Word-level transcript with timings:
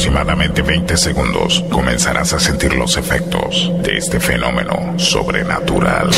aproximadamente 0.00 0.62
20 0.62 0.96
segundos 0.96 1.62
comenzarás 1.70 2.32
a 2.32 2.40
sentir 2.40 2.72
los 2.72 2.96
efectos 2.96 3.70
de 3.82 3.98
este 3.98 4.18
fenómeno 4.18 4.98
sobrenatural. 4.98 6.08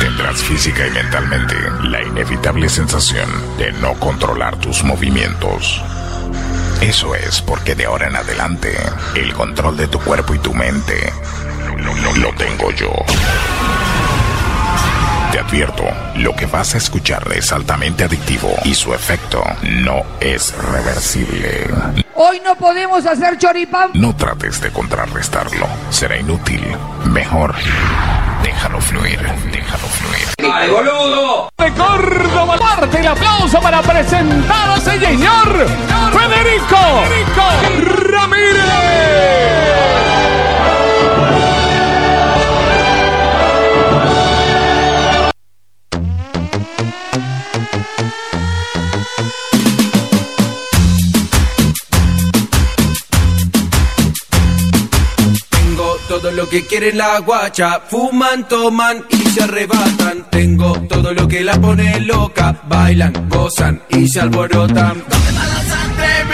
Tendrás 0.00 0.42
física 0.42 0.86
y 0.86 0.90
mentalmente 0.92 1.54
la 1.82 2.02
inevitable 2.02 2.70
sensación 2.70 3.28
de 3.58 3.72
no 3.72 3.92
controlar 4.00 4.56
tus 4.56 4.82
movimientos. 4.82 5.82
Eso 6.80 7.14
es 7.14 7.42
porque 7.42 7.74
de 7.74 7.84
ahora 7.84 8.06
en 8.06 8.16
adelante 8.16 8.74
el 9.14 9.34
control 9.34 9.76
de 9.76 9.88
tu 9.88 10.00
cuerpo 10.00 10.34
y 10.34 10.38
tu 10.38 10.54
mente 10.54 11.12
lo, 11.76 12.32
tengo 12.32 12.70
yo. 12.70 12.90
Te 15.32 15.38
advierto, 15.38 15.84
lo 16.16 16.34
que 16.34 16.46
vas 16.46 16.74
a 16.74 16.78
escuchar 16.78 17.22
es 17.32 17.52
altamente 17.52 18.02
adictivo 18.02 18.52
y 18.64 18.74
su 18.74 18.92
efecto 18.92 19.44
no 19.62 20.02
es 20.18 20.52
reversible. 20.56 21.68
Hoy 22.16 22.40
no 22.44 22.56
podemos 22.56 23.06
hacer 23.06 23.38
choripán. 23.38 23.90
No 23.94 24.14
trates 24.16 24.60
de 24.60 24.72
contrarrestarlo, 24.72 25.68
será 25.90 26.16
inútil. 26.18 26.60
Mejor, 27.04 27.54
déjalo 28.42 28.80
fluir, 28.80 29.20
déjalo 29.52 29.86
fluir. 29.86 30.26
¡Dale, 30.36 30.68
boludo! 30.68 31.48
De 31.56 31.72
Córdoba, 31.74 32.56
parte 32.58 32.98
el 32.98 33.06
aplauso 33.06 33.60
para 33.60 33.82
presentar 33.82 34.70
a 34.70 34.76
ese 34.76 34.98
señor 34.98 35.66
Federico, 36.12 37.04
Federico 37.06 38.10
Ramírez. 38.10 39.49
Todo 56.10 56.32
lo 56.32 56.48
que 56.48 56.66
quiere 56.66 56.92
la 56.92 57.20
guacha. 57.20 57.82
Fuman, 57.88 58.48
toman 58.48 59.04
y 59.10 59.30
se 59.30 59.44
arrebatan. 59.44 60.26
Tengo 60.28 60.72
todo 60.88 61.14
lo 61.14 61.28
que 61.28 61.44
la 61.44 61.54
pone 61.60 62.00
loca. 62.00 62.60
Bailan, 62.66 63.28
gozan 63.28 63.80
y 63.90 64.08
se 64.08 64.20
alborotan. 64.20 65.04
¿Dónde 65.08 65.32
va 65.38 65.46
la 65.46 65.62
sangre, 65.72 66.24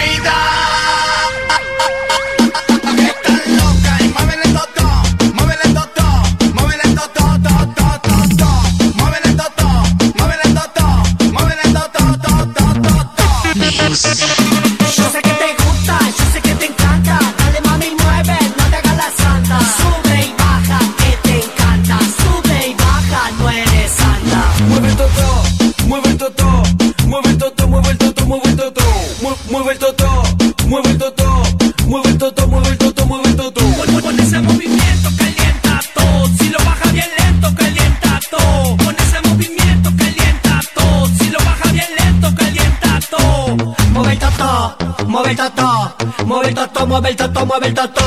mueve 45.17 45.31
el 45.31 45.37
tato, 45.37 45.95
mueve 46.27 46.49
el 46.49 46.55
tato, 46.55 46.87
mueve 46.87 47.09
el 47.09 47.17
tato, 47.17 47.47
mueve 47.47 47.69
el 47.69 47.75
tato. 47.75 48.03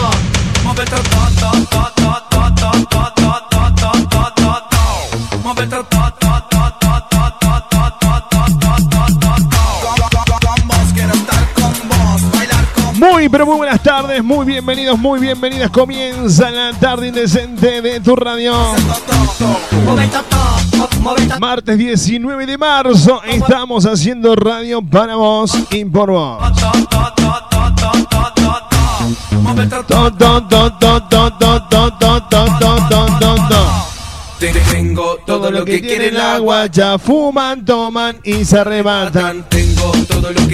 Mueve 0.64 0.84
el 0.84 0.90
tato, 0.90 1.10
tato, 1.40 1.92
tato, 1.96 2.22
tato, 2.30 2.72
tato, 2.88 3.42
tato, 3.50 3.92
tato, 4.10 4.34
tato. 4.36 4.78
Mueve 5.44 5.64
el 5.64 5.70
tato, 5.70 5.98
tato, 6.20 6.44
tato, 6.50 7.10
tato, 7.10 7.64
tato, 7.72 8.30
tato, 8.30 9.10
tato. 9.20 9.60
Muy, 12.94 13.30
pero 13.30 13.46
muy 13.48 13.56
buenas 13.58 13.82
tardes, 13.82 14.24
muy 14.24 14.46
bienvenidos, 14.46 15.00
muy 15.00 15.20
bienvenidas. 15.20 15.72
Comienza 15.72 16.52
la 16.52 16.74
tarde 16.74 17.08
indecente 17.08 17.82
de 17.82 18.00
tu 18.02 18.16
radio. 18.16 18.54
Mueve 18.54 18.78
el 18.78 18.88
tato, 18.88 19.60
mueve 19.84 20.04
el 20.04 20.10
tato. 20.12 20.89
Martes 21.40 21.78
19 21.78 22.46
de 22.46 22.58
marzo 22.58 23.22
estamos 23.24 23.86
haciendo 23.86 24.36
radio 24.36 24.82
para 24.82 25.16
vos 25.16 25.58
y 25.72 25.86
por 25.86 26.12
vos. 26.12 26.44
Tengo 34.72 35.18
todo 35.26 35.52
lo 35.52 35.66
que 35.66 35.82
quieren 35.82 36.14
la 36.14 36.38
guacha, 36.38 36.98
fuman, 36.98 37.66
toman 37.66 38.18
y 38.24 38.46
se 38.46 38.60
arrebatan. 38.60 39.46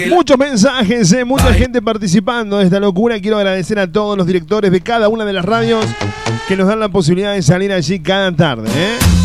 Muchos 0.08 0.38
mensajes, 0.38 1.12
eh, 1.12 1.24
mucha 1.24 1.52
gente 1.54 1.80
participando 1.80 2.58
de 2.58 2.64
esta 2.64 2.80
locura. 2.80 3.20
Quiero 3.20 3.36
agradecer 3.36 3.78
a 3.78 3.90
todos 3.90 4.16
los 4.16 4.26
directores 4.26 4.72
de 4.72 4.80
cada 4.80 5.08
una 5.08 5.24
de 5.24 5.32
las 5.32 5.44
radios 5.44 5.84
que 6.48 6.56
nos 6.56 6.66
dan 6.66 6.80
la 6.80 6.88
posibilidad 6.88 7.34
de 7.34 7.42
salir 7.42 7.72
allí 7.72 8.00
cada 8.00 8.34
tarde. 8.34 8.68
Eh. 8.74 9.15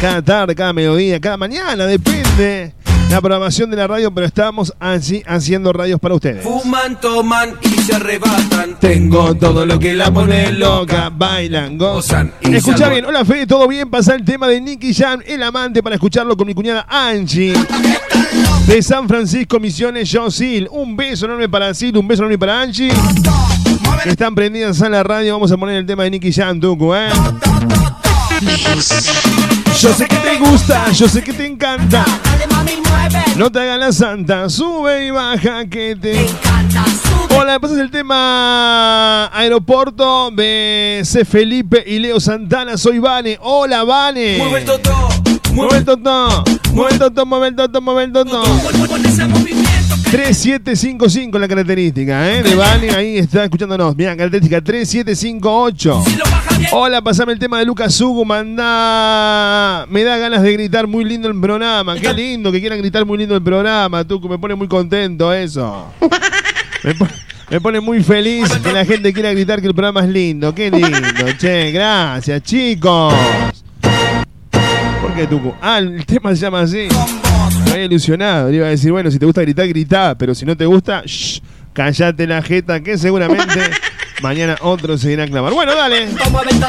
Cada 0.00 0.22
tarde, 0.22 0.54
cada 0.54 0.72
mediodía, 0.72 1.20
cada 1.20 1.36
mañana, 1.36 1.84
depende 1.84 2.72
la 3.10 3.20
programación 3.20 3.70
de 3.70 3.76
la 3.76 3.86
radio, 3.86 4.10
pero 4.10 4.26
estamos 4.26 4.72
allí 4.80 5.22
haciendo 5.26 5.74
radios 5.74 6.00
para 6.00 6.14
ustedes. 6.14 6.42
fuman, 6.42 6.98
toman 6.98 7.58
y 7.60 7.82
se 7.82 7.96
arrebatan. 7.96 8.78
Tengo 8.80 9.34
todo 9.34 9.66
lo 9.66 9.78
que 9.78 9.92
la 9.92 10.10
pone 10.10 10.52
loca, 10.52 11.10
bailan, 11.10 11.76
gozan. 11.76 12.32
y 12.40 12.54
Escucha 12.54 12.88
bien, 12.88 13.04
hola 13.04 13.26
Fede, 13.26 13.46
¿todo 13.46 13.68
bien? 13.68 13.90
Pasa 13.90 14.14
el 14.14 14.24
tema 14.24 14.48
de 14.48 14.58
Nicky 14.62 14.94
Jam, 14.94 15.20
el 15.26 15.42
amante, 15.42 15.82
para 15.82 15.96
escucharlo 15.96 16.34
con 16.34 16.46
mi 16.46 16.54
cuñada 16.54 16.86
Angie. 16.88 17.52
De 18.66 18.82
San 18.82 19.06
Francisco, 19.06 19.60
Misiones, 19.60 20.10
Josil. 20.10 20.66
Un 20.70 20.96
beso 20.96 21.26
enorme 21.26 21.46
para 21.46 21.74
Sil, 21.76 21.92
un 21.98 22.08
beso 22.08 22.22
enorme 22.22 22.38
para 22.38 22.62
Angie. 22.62 22.90
Están 24.06 24.34
prendidas 24.34 24.80
a 24.80 24.88
la 24.88 25.02
radio. 25.02 25.34
Vamos 25.34 25.52
a 25.52 25.58
poner 25.58 25.76
el 25.76 25.84
tema 25.84 26.04
de 26.04 26.12
Nicky 26.12 26.32
Jam, 26.32 26.58
Tucu, 26.58 26.94
¿eh? 26.94 27.10
Yo 29.80 29.94
sé 29.94 30.06
que 30.06 30.16
te 30.16 30.36
gusta, 30.38 30.90
yo 30.92 31.08
sé 31.08 31.22
que 31.22 31.32
te 31.32 31.46
encanta. 31.46 32.04
No 33.36 33.50
te 33.50 33.60
hagas 33.60 33.78
la 33.78 33.92
santa, 33.92 34.48
sube 34.50 35.06
y 35.06 35.10
baja 35.10 35.64
que 35.66 35.96
Te 35.96 36.20
encanta. 36.28 36.84
Hola, 37.36 37.52
me 37.54 37.60
pasas 37.60 37.78
el 37.78 37.90
tema 37.90 39.30
aeropuerto 39.32 40.30
de 40.32 41.00
C. 41.04 41.24
Felipe 41.24 41.82
y 41.86 41.98
Leo 42.00 42.20
Santana. 42.20 42.76
Soy 42.76 42.98
Vane. 42.98 43.38
Hola, 43.40 43.84
Vane. 43.84 44.36
Mueve 44.38 44.58
el 44.58 44.64
toto. 44.66 45.08
Mueve 45.52 45.78
el 45.78 45.84
toto. 45.84 46.44
Mueve 46.74 46.92
el 46.92 46.98
toto, 46.98 47.26
mueve 47.26 47.48
el 47.48 47.56
toto, 47.56 47.80
mueve 47.80 48.04
el 48.04 48.12
toto. 48.12 48.42
Con- 48.42 48.86
Con 48.86 49.06
ese 49.06 49.26
movimiento 49.26 49.70
que 49.70 49.79
3755 50.10 51.38
la 51.38 51.46
característica, 51.46 52.32
¿eh? 52.32 52.42
De 52.42 52.56
Vane, 52.56 52.90
ahí 52.90 53.18
está 53.18 53.44
escuchándonos. 53.44 53.94
Mira, 53.96 54.16
característica 54.16 54.60
3758. 54.60 56.02
si 56.04 56.16
lo 56.16 56.24
baja 56.24 56.58
bien. 56.58 56.70
Hola, 56.72 57.00
pasame 57.00 57.32
el 57.32 57.38
tema 57.38 57.60
de 57.60 57.64
Lucas 57.64 58.00
Hugo, 58.00 58.24
manda. 58.24 59.86
Me 59.88 60.02
da 60.02 60.16
ganas 60.18 60.42
de 60.42 60.52
gritar 60.52 60.88
muy 60.88 61.04
lindo 61.04 61.28
el 61.28 61.40
programa. 61.40 61.94
Qué 61.94 62.12
lindo 62.12 62.50
que 62.50 62.58
quieran 62.58 62.78
gritar 62.80 63.06
muy 63.06 63.18
lindo 63.18 63.36
el 63.36 63.42
programa, 63.42 64.02
Tuco. 64.04 64.28
Me 64.28 64.36
pone 64.36 64.56
muy 64.56 64.66
contento 64.66 65.32
eso. 65.32 65.92
Me 67.48 67.60
pone 67.60 67.78
muy 67.78 68.02
feliz 68.02 68.48
que 68.64 68.72
la 68.72 68.84
gente 68.84 69.12
quiera 69.12 69.32
gritar 69.32 69.60
que 69.60 69.68
el 69.68 69.74
programa 69.74 70.00
es 70.00 70.08
lindo. 70.08 70.52
Qué 70.52 70.72
lindo, 70.72 71.32
che. 71.38 71.70
Gracias, 71.70 72.42
chicos 72.42 73.14
de 75.20 75.26
Tucu. 75.26 75.54
Ah, 75.60 75.78
el 75.78 76.04
tema 76.06 76.34
se 76.34 76.42
llama 76.42 76.60
así. 76.60 76.88
Me 77.64 77.72
había 77.72 77.84
ilusionado. 77.84 78.50
Le 78.50 78.56
iba 78.56 78.66
a 78.66 78.70
decir, 78.70 78.90
bueno, 78.90 79.10
si 79.10 79.18
te 79.18 79.26
gusta 79.26 79.42
gritar, 79.42 79.68
gritá. 79.68 80.14
Pero 80.16 80.34
si 80.34 80.44
no 80.44 80.56
te 80.56 80.66
gusta, 80.66 81.02
shh, 81.04 81.40
callate 81.72 82.26
la 82.26 82.42
jeta, 82.42 82.80
que 82.80 82.96
seguramente 82.96 83.60
mañana 84.22 84.56
otro 84.62 84.96
se 84.96 85.12
irá 85.12 85.24
a 85.24 85.26
clamar. 85.26 85.52
Bueno, 85.52 85.74
dale. 85.74 86.08
Momento 86.30 86.66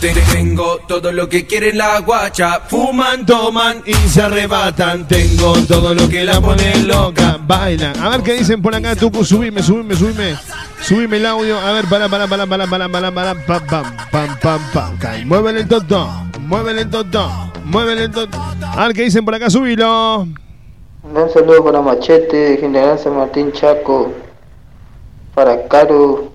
tengo 0.00 0.78
todo 0.86 1.10
lo 1.10 1.28
que 1.28 1.44
quiere 1.44 1.72
la 1.72 1.98
guacha. 2.00 2.60
Fuman, 2.60 3.26
toman 3.26 3.82
y 3.84 3.94
se 3.94 4.22
arrebatan. 4.22 5.08
Tengo 5.08 5.54
todo 5.66 5.92
lo 5.92 6.08
que 6.08 6.24
la 6.24 6.40
pone 6.40 6.84
loca. 6.84 7.36
Bailan. 7.40 7.98
A 7.98 8.08
ver 8.10 8.22
qué 8.22 8.34
dicen 8.34 8.62
por 8.62 8.74
acá, 8.74 8.94
Tucu. 8.94 9.24
Subime, 9.24 9.60
subime, 9.60 9.96
subime. 9.96 10.36
Subime 10.80 11.16
el 11.16 11.26
audio. 11.26 11.58
A 11.58 11.72
ver, 11.72 11.86
para, 11.86 12.08
para, 12.08 12.28
para, 12.28 12.46
para, 12.46 12.66
para, 12.68 12.88
para, 12.88 13.10
para, 13.12 13.34
pam, 13.44 13.66
pam, 13.66 13.96
pam, 14.12 14.38
pam, 14.40 14.60
pam. 14.72 14.94
Okay. 14.94 15.24
Muévele 15.24 15.60
el 15.60 15.68
toto. 15.68 16.08
Muévele 16.40 16.82
el 16.82 16.90
toto. 16.90 17.50
Muévele 17.64 18.04
el 18.04 18.10
toto. 18.12 18.38
A 18.62 18.86
ver 18.86 18.94
qué 18.94 19.02
dicen 19.02 19.24
por 19.24 19.34
acá, 19.34 19.50
subilo. 19.50 20.28
Un 21.02 21.30
saludo 21.32 21.64
para 21.64 21.80
Machete, 21.80 22.58
General 22.60 22.98
San 22.98 23.16
Martín 23.16 23.50
Chaco. 23.50 24.12
Para 25.34 25.66
Caro, 25.66 26.32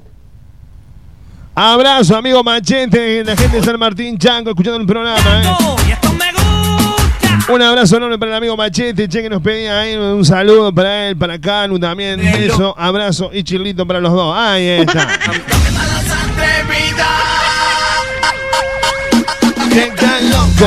Abrazo, 1.55 2.15
amigo 2.15 2.43
Machete, 2.43 3.23
la 3.23 3.35
gente 3.35 3.57
de 3.57 3.63
San 3.63 3.79
Martín 3.79 4.17
Chanco, 4.17 4.49
escuchando 4.49 4.79
el 4.79 4.87
programa. 4.87 5.19
¿eh? 5.19 5.55
Y 5.87 5.91
esto 5.91 6.11
me 6.13 6.31
gusta. 6.31 7.53
Un 7.53 7.61
abrazo 7.61 7.97
enorme 7.97 8.17
para 8.17 8.31
el 8.31 8.37
amigo 8.37 8.57
Machete, 8.57 9.07
che, 9.07 9.21
que 9.21 9.29
nos 9.29 9.41
pedía 9.41 9.81
ahí 9.81 9.95
un 9.95 10.25
saludo 10.25 10.73
para 10.73 11.09
él, 11.09 11.17
para 11.17 11.39
Canu 11.39 11.77
también. 11.79 12.19
Beso, 12.19 12.73
abrazo 12.77 13.29
y 13.31 13.43
chilito 13.43 13.85
para 13.85 13.99
los 13.99 14.11
dos. 14.11 14.35
Ahí 14.35 14.67
está. 14.67 15.07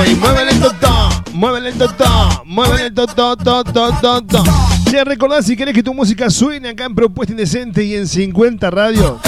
Y 0.05 0.15
muévele 0.17 0.51
el 0.51 0.61
totó, 0.61 1.09
muévele 1.33 1.69
el 1.71 1.79
totó, 1.79 2.43
muévele 2.45 2.87
el 2.87 2.95
totó, 2.95 3.35
to, 3.35 3.65
to, 3.65 3.91
to, 4.03 4.23
to. 4.23 4.45
Che, 4.91 5.05
recordá 5.05 5.41
si 5.43 5.57
querés 5.57 5.75
que 5.75 5.83
tu 5.83 5.95
música 5.95 6.29
suene 6.29 6.69
acá 6.69 6.85
en 6.85 6.95
Propuesta 6.95 7.33
Indecente 7.33 7.83
y 7.83 7.95
en 7.95 8.07
50 8.07 8.69
Radio, 8.71 9.19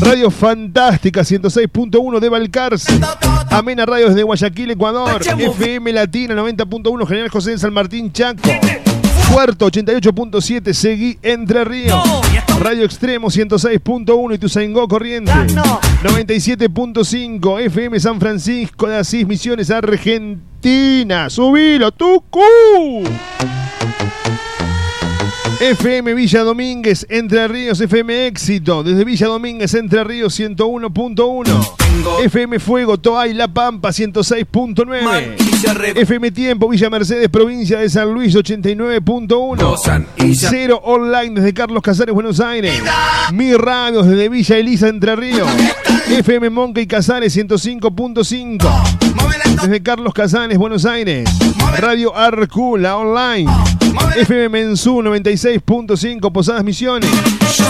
Radio 0.00 0.30
Fantástica 0.30 1.22
106.1 1.22 2.20
de 2.20 2.28
Balcarce. 2.28 3.00
Amena 3.48 3.86
Radio 3.86 4.08
desde 4.08 4.22
Guayaquil, 4.22 4.72
Ecuador. 4.72 5.22
FM 5.22 5.94
Latina 5.94 6.34
90.1 6.34 7.08
General 7.08 7.30
José 7.30 7.52
de 7.52 7.58
San 7.58 7.72
Martín, 7.72 8.12
Chaco. 8.12 8.42
Puerto 9.32 9.70
88.7 9.70 10.74
Seguí 10.74 11.18
Entre 11.22 11.64
Ríos. 11.64 12.04
Radio 12.60 12.84
Extremo 12.84 13.28
106.1 13.28 14.34
Ituzaingó 14.34 14.86
Corriente. 14.88 15.30
97.5 15.32 17.60
FM 17.60 18.00
San 18.00 18.18
Francisco 18.20 18.88
de 18.88 18.96
Asís 18.96 19.24
Misiones 19.26 19.70
Argentina. 19.70 21.30
Subilo, 21.30 21.92
Tucu. 21.92 22.40
FM 25.60 26.14
Villa 26.14 26.42
Domínguez, 26.42 27.06
Entre 27.08 27.46
Ríos, 27.48 27.80
FM 27.80 28.26
Éxito, 28.26 28.82
desde 28.82 29.04
Villa 29.04 29.28
Domínguez, 29.28 29.72
Entre 29.74 30.02
Ríos 30.04 30.38
101.1. 30.38 32.24
FM 32.24 32.58
Fuego, 32.58 32.98
Toay, 32.98 33.32
La 33.34 33.48
Pampa 33.48 33.90
106.9. 33.90 35.02
Manquilla 35.02 35.74
re- 35.74 35.92
FM 36.00 36.32
Tiempo, 36.32 36.68
Villa 36.68 36.90
Mercedes, 36.90 37.28
provincia 37.28 37.78
de 37.78 37.88
San 37.88 38.12
Luis 38.12 38.34
89.1. 38.34 39.56
gozan 39.64 40.06
y 40.18 40.32
ya. 40.34 40.50
Cero 40.50 40.80
Online 40.84 41.36
desde 41.36 41.54
Carlos 41.54 41.82
Casares, 41.82 42.14
Buenos 42.14 42.40
Aires. 42.40 42.82
Mi 43.32 43.54
radio 43.54 44.02
desde 44.02 44.28
Villa 44.28 44.58
Elisa, 44.58 44.88
Entre 44.88 45.14
Ríos. 45.16 45.48
FM 46.10 46.50
Monca 46.50 46.80
y 46.80 46.86
Casares 46.86 47.34
105.5. 47.36 48.68
Desde 49.62 49.82
Carlos 49.82 50.12
Casares, 50.12 50.58
Buenos 50.58 50.84
Aires. 50.84 51.28
Radio 51.80 52.14
Arcula 52.14 52.96
Online. 52.98 53.50
FM 54.16 54.48
Mensú 54.48 55.02
96.5 55.02 56.32
Posadas 56.32 56.64
Misiones. 56.64 57.10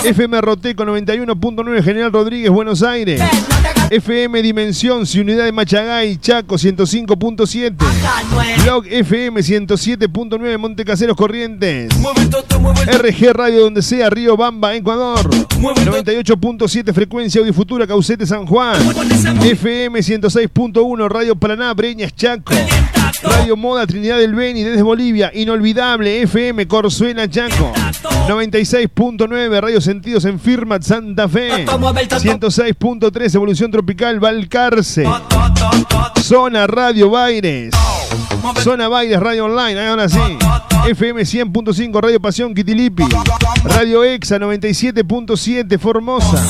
FM 0.03 0.41
Roteco 0.41 0.85
91.9 0.85 1.83
General 1.83 2.11
Rodríguez, 2.11 2.51
Buenos 2.51 2.83
Aires. 2.83 3.21
FM 3.89 4.41
Dimensión, 4.41 5.05
Ciudad 5.05 5.45
de 5.45 5.51
Machagay, 5.51 6.17
Chaco 6.17 6.55
105.7. 6.55 7.75
Blog 8.63 8.85
FM 8.87 9.41
107.9 9.41 10.57
Montecaseros 10.57 11.15
Corrientes. 11.15 11.93
RG 11.95 13.33
Radio 13.33 13.61
donde 13.61 13.81
sea, 13.81 14.09
Río 14.09 14.35
Bamba, 14.37 14.75
Ecuador. 14.75 15.29
98.7 15.29 16.93
frecuencia 16.93 17.41
Audio 17.41 17.53
Futura, 17.53 17.85
Caucete 17.85 18.25
San 18.25 18.45
Juan. 18.45 18.81
FM 19.43 19.99
106.1 19.99 21.09
Radio 21.09 21.35
Paraná, 21.35 21.73
Breñas, 21.73 22.15
Chaco. 22.15 22.53
Radio 23.23 23.55
Moda 23.55 23.87
Trinidad 23.87 24.17
del 24.17 24.35
Beni 24.35 24.63
desde 24.63 24.81
Bolivia. 24.81 25.31
Inolvidable 25.33 26.21
FM 26.23 26.67
Corzuela, 26.67 27.29
Chaco. 27.29 27.71
96.9 28.27 29.61
Radio 29.61 29.81
Sentidos 29.81 30.25
en 30.25 30.39
Firmat, 30.39 30.83
Santa 30.83 31.27
Fe. 31.29 31.65
106.3 31.65 33.35
Evolución 33.35 33.71
Tropical, 33.71 34.19
Valcarce. 34.19 35.05
Zona 36.21 36.67
Radio 36.67 37.09
Baires. 37.09 37.73
Zona 38.63 38.87
Baires 38.87 39.19
Radio 39.19 39.45
Online, 39.45 39.87
ahora 39.87 40.09
sí. 40.09 40.19
FM 40.89 41.21
100.5 41.21 42.01
Radio 42.01 42.19
Pasión 42.19 42.53
Quitilipi. 42.53 43.03
Radio 43.63 44.03
EXA 44.03 44.37
97.7 44.39 45.79
Formosa. 45.79 46.43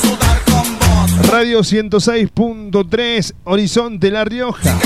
Radio 1.30 1.60
106.3 1.60 3.34
Horizonte 3.44 4.10
La 4.10 4.24
Rioja. 4.24 4.78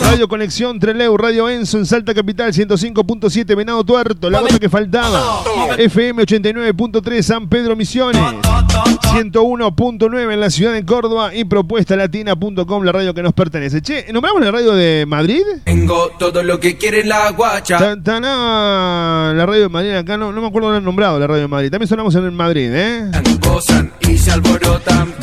Radio 0.00 0.28
Conexión 0.28 0.78
Treleu, 0.78 1.16
Radio 1.16 1.48
Enzo 1.48 1.78
en 1.78 1.86
Salta 1.86 2.14
Capital 2.14 2.52
105.7 2.52 3.56
Venado 3.56 3.82
Tuerto, 3.84 4.28
la 4.30 4.40
gota 4.40 4.58
que 4.58 4.68
faltaba. 4.68 5.42
FM 5.76 6.22
89.3 6.24 7.22
San 7.22 7.48
Pedro 7.48 7.76
Misiones. 7.76 8.20
101.9 8.20 10.32
en 10.32 10.40
la 10.40 10.50
ciudad 10.50 10.72
de 10.72 10.84
Córdoba 10.84 11.34
y 11.34 11.44
propuestalatina.com, 11.44 12.82
la 12.84 12.92
radio 12.92 13.14
que 13.14 13.22
nos 13.22 13.32
pertenece. 13.32 13.80
Che, 13.82 14.06
¿nombramos 14.12 14.42
la 14.42 14.50
radio 14.50 14.74
de 14.74 15.04
Madrid? 15.06 15.42
Tengo 15.64 16.10
todo 16.18 16.42
lo 16.42 16.58
que 16.60 16.76
quiere 16.76 17.04
la 17.04 17.30
guacha. 17.32 17.78
Ta- 17.78 18.02
ta- 18.02 18.20
na, 18.20 19.32
la 19.34 19.46
radio 19.46 19.62
de 19.62 19.68
Madrid 19.68 19.90
acá 19.92 20.16
no, 20.16 20.32
no 20.32 20.40
me 20.40 20.46
acuerdo 20.48 20.68
haber 20.70 20.82
nombrado 20.82 21.18
la 21.18 21.26
radio 21.26 21.42
de 21.42 21.48
Madrid. 21.48 21.70
También 21.70 21.88
sonamos 21.88 22.14
en 22.14 22.24
el 22.24 22.32
Madrid, 22.32 22.70
¿eh? 22.72 23.10
Gozan 23.40 23.92
y 24.00 24.16
se 24.18 24.30
alborotan. 24.30 25.14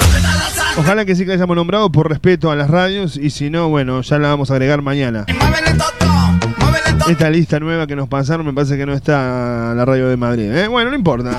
Ojalá 0.77 1.05
que 1.05 1.15
sí 1.15 1.25
que 1.25 1.32
hayamos 1.32 1.55
nombrado 1.55 1.89
por 1.89 2.10
respeto 2.10 2.51
a 2.51 2.55
las 2.55 2.70
radios 2.70 3.15
y 3.17 3.29
si 3.29 3.50
no, 3.50 3.70
bueno, 3.70 4.01
ya 4.01 4.20
la 4.20 4.27
vamos 4.29 4.51
a 4.51 4.55
agregar 4.55 4.82
mañana. 4.82 5.25
Esta 7.08 7.29
lista 7.29 7.60
nueva 7.60 7.88
que 7.88 7.96
nos 7.96 8.10
pasaron 8.10 8.46
me 8.46 8.53
parece 8.53 8.77
que 8.77 8.86
no 8.86 8.94
está 8.94 9.74
la 9.75 9.86
radio 9.86 10.10
de 10.10 10.17
Madrid, 10.17 10.51
¿eh? 10.51 10.67
Bueno, 10.67 10.89
no 10.89 10.96
importa. 10.96 11.38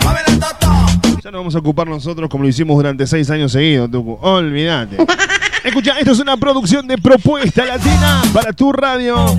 Ya 1.22 1.30
nos 1.30 1.40
vamos 1.40 1.54
a 1.54 1.58
ocupar 1.58 1.86
nosotros 1.86 2.30
como 2.30 2.44
lo 2.44 2.48
hicimos 2.48 2.76
durante 2.76 3.06
seis 3.06 3.28
años 3.30 3.52
seguidos, 3.52 3.90
Tucu. 3.90 4.18
Olvídate. 4.22 4.96
Escucha, 5.66 5.98
esto 5.98 6.12
es 6.12 6.20
una 6.20 6.36
producción 6.36 6.86
de 6.86 6.96
Propuesta 6.96 7.64
Latina 7.64 8.22
para 8.32 8.52
tu 8.52 8.72
radio. 8.72 9.36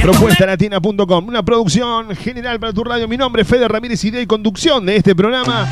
Propuestalatina.com, 0.00 1.28
una 1.28 1.42
producción 1.42 2.16
general 2.16 2.58
para 2.58 2.72
tu 2.72 2.82
radio. 2.82 3.06
Mi 3.06 3.18
nombre 3.18 3.42
es 3.42 3.48
Fede 3.48 3.68
Ramírez, 3.68 4.02
idea 4.02 4.22
y 4.22 4.26
conducción 4.26 4.86
de 4.86 4.96
este 4.96 5.14
programa. 5.14 5.70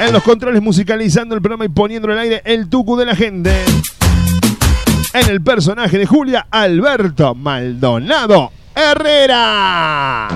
En 0.00 0.12
los 0.12 0.24
controles 0.24 0.60
musicalizando 0.60 1.36
el 1.36 1.40
programa 1.40 1.64
y 1.64 1.68
poniéndolo 1.68 2.12
al 2.12 2.18
aire 2.18 2.42
el 2.44 2.68
tucu 2.68 2.96
de 2.96 3.06
la 3.06 3.14
gente. 3.14 3.54
En 5.14 5.30
el 5.30 5.40
personaje 5.42 5.98
de 5.98 6.06
Julia, 6.06 6.48
Alberto 6.50 7.36
Maldonado 7.36 8.50
Herrera. 8.74 10.26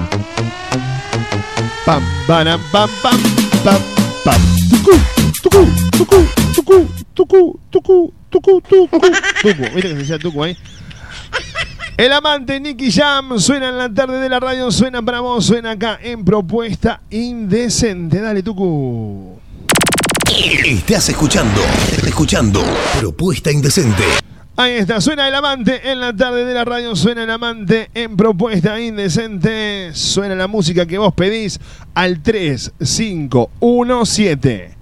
Pam, 1.84 2.02
pam, 2.28 2.60
pam, 2.70 2.90
pam, 3.02 3.20
pam, 3.64 3.82
pam. 4.24 4.40
Tucu, 4.70 4.92
tucu, 5.44 5.60
tucu, 5.92 6.16
tucu, 6.54 6.88
tucu, 7.14 7.58
tucu, 7.70 8.12
tucu, 8.30 8.30
tucu, 8.30 8.88
tucu. 8.88 9.10
¿Viste 9.42 9.82
que 9.82 9.88
se 9.88 9.94
decía 9.94 10.18
tucu 10.18 10.42
ahí? 10.42 10.56
El 11.96 12.12
amante 12.12 12.58
Nicky 12.58 12.90
Jam 12.90 13.38
suena 13.38 13.68
en 13.68 13.78
la 13.78 13.88
tarde 13.92 14.18
de 14.18 14.28
la 14.28 14.40
radio, 14.40 14.72
suena 14.72 15.00
para 15.02 15.20
vos, 15.20 15.46
suena 15.46 15.70
acá 15.72 15.98
en 16.02 16.24
Propuesta 16.24 17.02
Indecente. 17.10 18.20
Dale, 18.20 18.42
Tucu. 18.42 19.38
Estás 20.64 21.10
escuchando, 21.10 21.60
escuchando 22.04 22.60
Propuesta 22.98 23.52
Indecente. 23.52 24.02
Ahí 24.56 24.72
está, 24.72 25.00
suena 25.00 25.28
el 25.28 25.34
amante 25.34 25.88
en 25.90 26.00
la 26.00 26.14
tarde 26.16 26.44
de 26.44 26.54
la 26.54 26.64
radio, 26.64 26.96
suena 26.96 27.22
el 27.24 27.30
amante 27.30 27.90
en 27.94 28.16
Propuesta 28.16 28.80
Indecente, 28.80 29.90
suena 29.94 30.34
la 30.34 30.48
música 30.48 30.86
que 30.86 30.98
vos 30.98 31.14
pedís 31.14 31.60
al 31.94 32.22
3517 32.22 34.73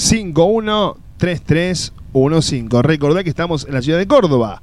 513315. 0.00 2.82
Recordá 2.82 3.22
que 3.22 3.30
estamos 3.30 3.66
en 3.66 3.74
la 3.74 3.82
ciudad 3.82 3.98
de 3.98 4.06
Córdoba. 4.06 4.62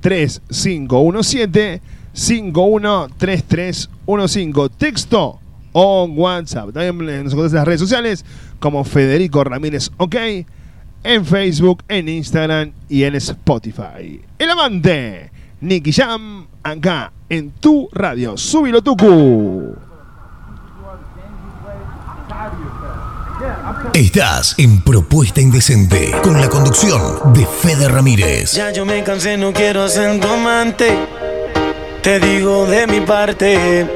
3517 0.00 1.82
513315. 2.12 4.68
Texto 4.78 5.40
o 5.72 6.04
WhatsApp. 6.04 6.72
También 6.72 7.24
nos 7.24 7.32
encontrás 7.32 7.52
en 7.52 7.56
las 7.56 7.66
redes 7.66 7.80
sociales 7.80 8.24
como 8.60 8.84
Federico 8.84 9.42
Ramírez 9.44 9.90
OK. 9.96 10.14
En 11.02 11.24
Facebook, 11.24 11.82
en 11.88 12.08
Instagram 12.08 12.70
y 12.88 13.02
en 13.04 13.16
Spotify. 13.16 14.22
El 14.38 14.50
amante, 14.50 15.30
Nicky 15.60 15.92
Jam, 15.92 16.46
acá 16.64 17.12
en 17.28 17.50
tu 17.50 17.88
radio. 17.92 18.36
Súbilo 18.36 18.82
tucu. 18.82 19.76
Estás 23.92 24.54
en 24.56 24.80
Propuesta 24.80 25.42
Indecente 25.42 26.10
con 26.22 26.40
la 26.40 26.48
conducción 26.48 27.34
de 27.34 27.44
Fede 27.44 27.86
Ramírez. 27.86 28.52
Ya 28.52 28.70
yo 28.70 28.86
me 28.86 29.02
cansé, 29.04 29.36
no 29.36 29.52
quiero 29.52 29.86
ser 29.88 30.18
tu 30.20 30.28
amante. 30.28 30.96
Te 32.02 32.18
digo 32.18 32.64
de 32.66 32.86
mi 32.86 33.00
parte 33.00 33.86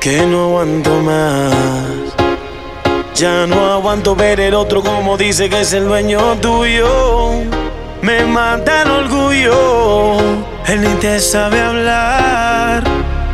que 0.00 0.26
no 0.26 0.44
aguanto 0.46 1.00
más. 1.00 1.54
Ya 3.14 3.46
no 3.46 3.72
aguanto 3.72 4.16
ver 4.16 4.40
el 4.40 4.54
otro 4.54 4.82
como 4.82 5.16
dice 5.16 5.48
que 5.48 5.60
es 5.60 5.72
el 5.72 5.84
dueño 5.84 6.36
tuyo. 6.40 7.42
Me 8.02 8.24
mata 8.24 8.82
el 8.82 8.90
orgullo. 8.90 10.18
Él 10.66 10.80
ni 10.80 10.94
te 11.00 11.20
sabe 11.20 11.60
hablar. 11.60 12.82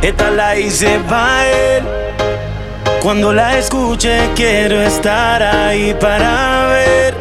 Esta 0.01 0.29
la 0.29 0.59
hice 0.59 0.99
pa' 1.09 1.47
él. 1.47 2.12
Cuando 3.03 3.33
la 3.33 3.59
escuche 3.59 4.29
quiero 4.33 4.81
estar 4.81 5.43
ahí 5.43 5.93
para 5.99 6.67
ver. 6.67 7.13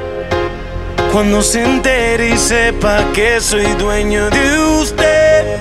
Cuando 1.11 1.43
se 1.43 1.65
entere 1.65 2.29
y 2.29 2.39
sepa 2.39 3.05
que 3.13 3.41
soy 3.41 3.67
dueño 3.75 4.31
de 4.31 4.59
usted. 4.81 5.59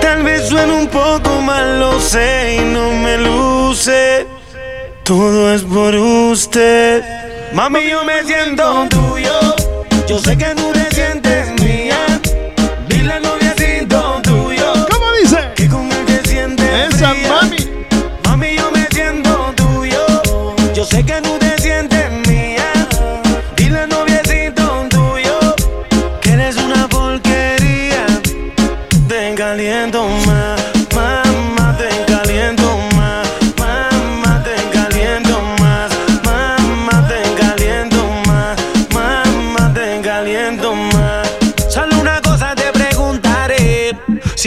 Tal 0.00 0.22
vez 0.22 0.46
suene 0.48 0.72
un 0.72 0.86
poco 0.86 1.40
mal, 1.40 1.80
lo 1.80 1.98
sé 1.98 2.58
y 2.60 2.72
no 2.72 2.92
me 2.92 3.18
luce. 3.18 4.28
Todo 5.02 5.52
es 5.52 5.62
por 5.62 5.92
usted. 5.96 7.02
Mami, 7.52 7.90
yo 7.90 8.04
me 8.04 8.22
siento 8.22 8.86
tuyo. 8.88 9.56
Yo 10.06 10.20
sé 10.20 10.38
que 10.38 10.54
tú 10.54 10.70
te 10.72 10.94
sientes 10.94 11.61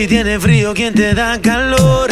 Si 0.05 0.09
tiene 0.09 0.39
frío, 0.39 0.71
¿quién 0.75 0.93
te 0.93 1.15
da 1.15 1.41
calor? 1.41 2.11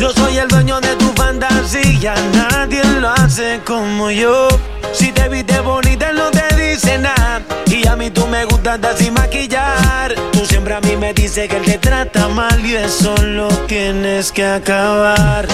Yo 0.00 0.10
soy 0.12 0.38
el 0.38 0.48
dueño 0.48 0.80
de 0.80 0.96
tu 0.96 1.12
fantasía, 1.12 2.14
nadie 2.32 2.82
lo 3.02 3.10
hace 3.10 3.60
como 3.66 4.10
yo. 4.10 4.48
Si 4.94 5.12
te 5.12 5.28
viste 5.28 5.60
bonita, 5.60 6.10
no 6.14 6.30
te 6.30 6.56
dice 6.56 6.96
nada. 6.96 7.42
Y 7.66 7.86
a 7.86 7.96
mí 7.96 8.08
tú 8.08 8.26
me 8.28 8.46
gustas 8.46 8.80
sin 8.96 9.12
maquillar. 9.12 10.14
Tú 10.32 10.46
siempre 10.46 10.72
a 10.72 10.80
mí 10.80 10.96
me 10.96 11.12
dices 11.12 11.46
que 11.46 11.58
él 11.58 11.64
te 11.66 11.76
trata 11.76 12.28
mal 12.28 12.64
y 12.64 12.76
eso 12.76 13.14
lo 13.18 13.48
tienes 13.66 14.32
que 14.32 14.46
acabar. 14.46 15.46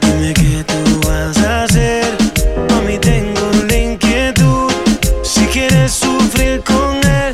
Dime 0.00 0.34
qué 0.34 0.64
tú 0.64 1.08
vas 1.08 1.38
a 1.44 1.62
hacer. 1.62 2.06
Mami, 2.70 2.98
tengo 2.98 3.52
la 3.68 3.76
inquietud. 3.76 4.72
Si 5.22 5.46
quieres 5.46 5.92
sufrir 5.92 6.60
con 6.64 6.96
él, 6.96 7.32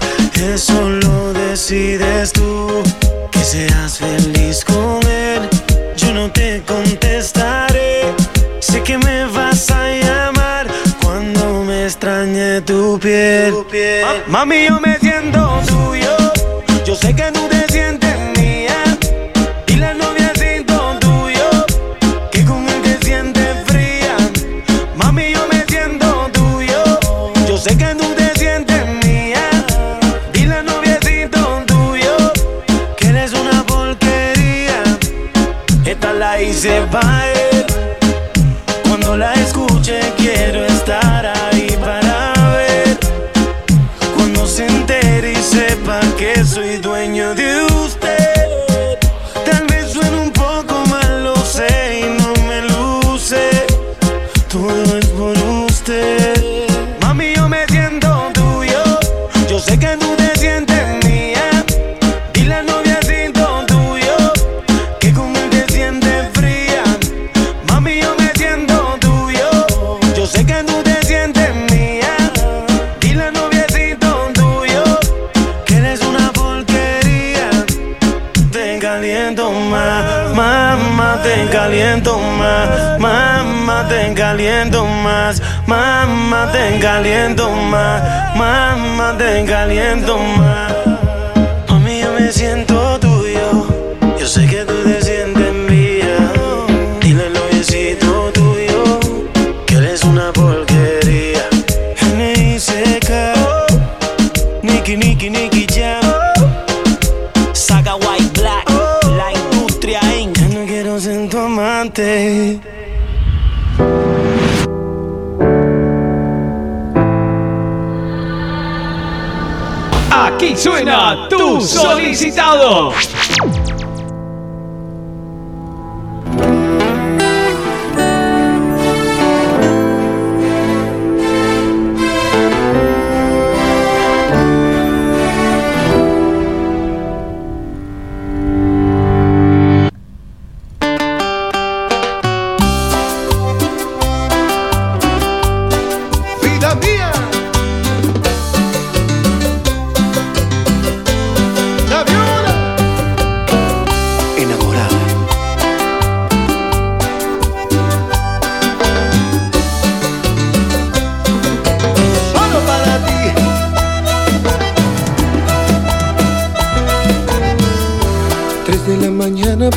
eso 0.53 0.87
lo 0.87 1.33
decides 1.33 2.35
tú. 2.35 2.83
Seas 3.51 3.99
feliz 3.99 4.65
con 4.65 5.01
él, 5.09 5.49
yo 5.97 6.13
no 6.13 6.31
te 6.33 6.63
contestaré. 6.67 8.03
Sé 8.61 8.83
que 8.83 8.99
me 8.99 9.25
vas 9.27 9.71
a 9.71 9.89
llamar 9.89 10.67
cuando 11.03 11.63
me 11.63 11.85
extrañe 11.85 12.61
tu 12.63 12.99
piel. 12.99 13.55
Ma- 14.29 14.41
Mami, 14.41 14.67
yo 14.69 14.81
me 14.81 14.99
siento 14.99 15.61
tuyo. 15.69 16.17
Yo 16.85 16.95
sé 16.97 17.15
que 17.15 17.31
tú 17.33 17.41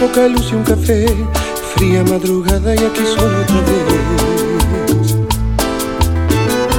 poca 0.10 0.28
luz 0.28 0.52
y 0.52 0.56
un 0.56 0.64
café. 0.64 1.06
Fría 1.76 2.04
madrugada 2.04 2.76
y 2.76 2.78
aquí 2.78 3.06
solo 3.16 3.42
otra 3.42 3.62
vez. 3.68 5.16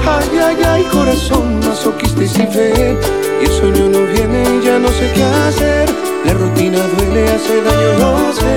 Ay, 0.07 0.39
ay, 0.39 0.57
ay, 0.67 0.85
corazón 0.85 1.61
masoquista 1.61 2.23
y 2.23 2.29
sin 2.29 2.49
fe. 2.49 2.97
Y 3.41 3.45
el 3.45 3.53
sueño 3.53 3.89
no 3.89 4.01
viene 4.13 4.43
y 4.59 4.65
ya 4.65 4.79
no 4.79 4.89
sé 4.89 5.11
qué 5.15 5.25
hacer. 5.25 5.89
La 6.25 6.35
rutina 6.35 6.79
duele, 6.97 7.29
hace 7.29 7.63
daño, 7.63 7.99
no 7.99 8.33
sé. 8.33 8.53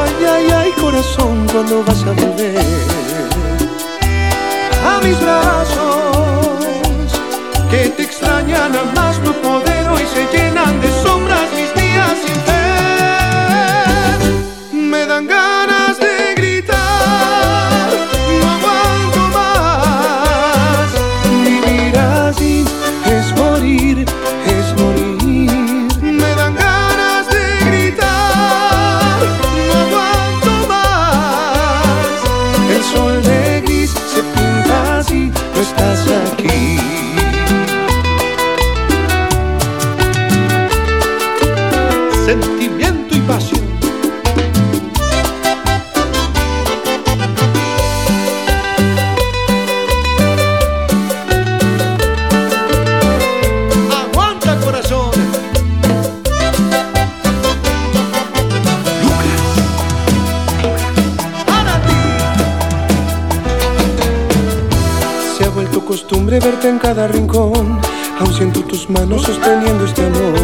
Ay, 0.00 0.24
ay, 0.34 0.46
ay, 0.50 0.72
corazón, 0.80 1.46
¿cuándo 1.52 1.84
vas 1.84 2.02
a 2.02 2.12
volver? 2.12 2.58
A 4.84 5.00
mis 5.04 5.20
brazos, 5.20 7.08
que 7.70 7.88
te 7.96 8.02
extrañan 8.02 8.74
a 8.76 8.84
más 8.94 9.18
no 9.20 9.32
poder 9.34 9.88
hoy 9.88 10.04
se 10.14 10.36
llenan 10.36 10.80
de 10.80 10.88
sombras 11.02 11.35
en 66.76 66.80
cada 66.80 67.06
rincón. 67.08 67.80
Aún 68.20 68.34
siento 68.34 68.60
tus 68.62 68.88
manos 68.90 69.22
sosteniendo 69.22 69.84
este 69.84 70.04
amor. 70.04 70.34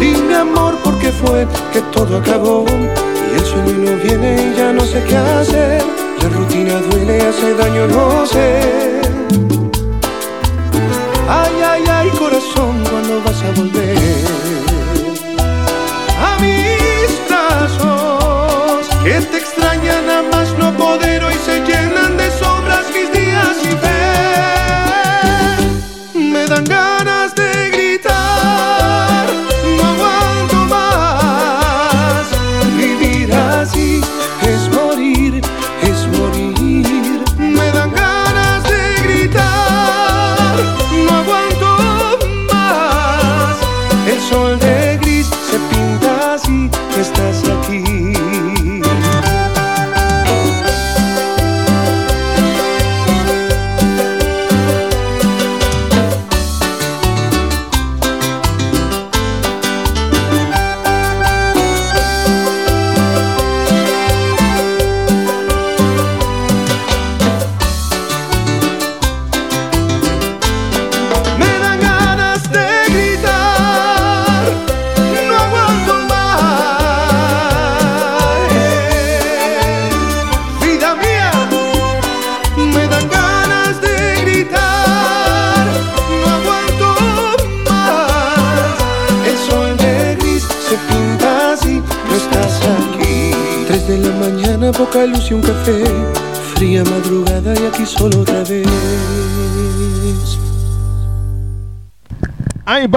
Dime 0.00 0.34
amor, 0.34 0.74
¿por 0.84 0.96
qué 0.98 1.10
fue 1.10 1.46
que 1.72 1.80
todo 1.92 2.18
acabó? 2.18 2.64
Y 2.68 3.38
el 3.38 3.44
sueño 3.44 3.74
no 3.86 3.96
viene 4.04 4.30
y 4.52 4.56
ya 4.56 4.72
no 4.72 4.84
sé 4.84 5.02
qué 5.08 5.16
hacer. 5.16 5.82
La 6.20 6.28
rutina 6.28 6.74
duele, 6.90 7.20
hace 7.28 7.54
daño, 7.54 7.86
no 7.88 8.26
sé. 8.26 8.51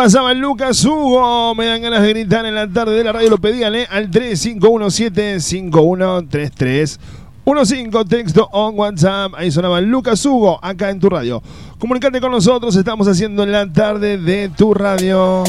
Pasaba 0.06 0.34
Lucas 0.36 0.86
Hugo. 0.86 1.56
Me 1.56 1.66
dan 1.66 1.82
ganas 1.82 2.04
de 2.04 2.10
gritar 2.10 2.46
en 2.46 2.54
la 2.54 2.68
tarde 2.68 2.94
de 2.94 3.04
la 3.04 3.12
radio. 3.12 3.32
Lo 3.32 3.40
pedían 3.40 3.74
¿eh? 3.74 3.88
al 3.90 4.12
3517-5133. 4.12 7.00
15 7.44 8.06
texto 8.08 8.48
on 8.52 8.78
WhatsApp. 8.78 9.34
Ahí 9.36 9.50
sonaba 9.50 9.82
Lucas 9.82 10.24
Hugo 10.24 10.60
acá 10.62 10.92
en 10.92 11.00
tu 11.00 11.10
radio. 11.10 11.42
Comunicate 11.80 12.22
con 12.22 12.30
nosotros. 12.30 12.76
Estamos 12.76 13.08
haciendo 13.08 13.42
en 13.42 13.52
la 13.52 13.66
tarde 13.66 14.20
de 14.20 14.50
tu 14.50 14.76
radio. 14.76 15.44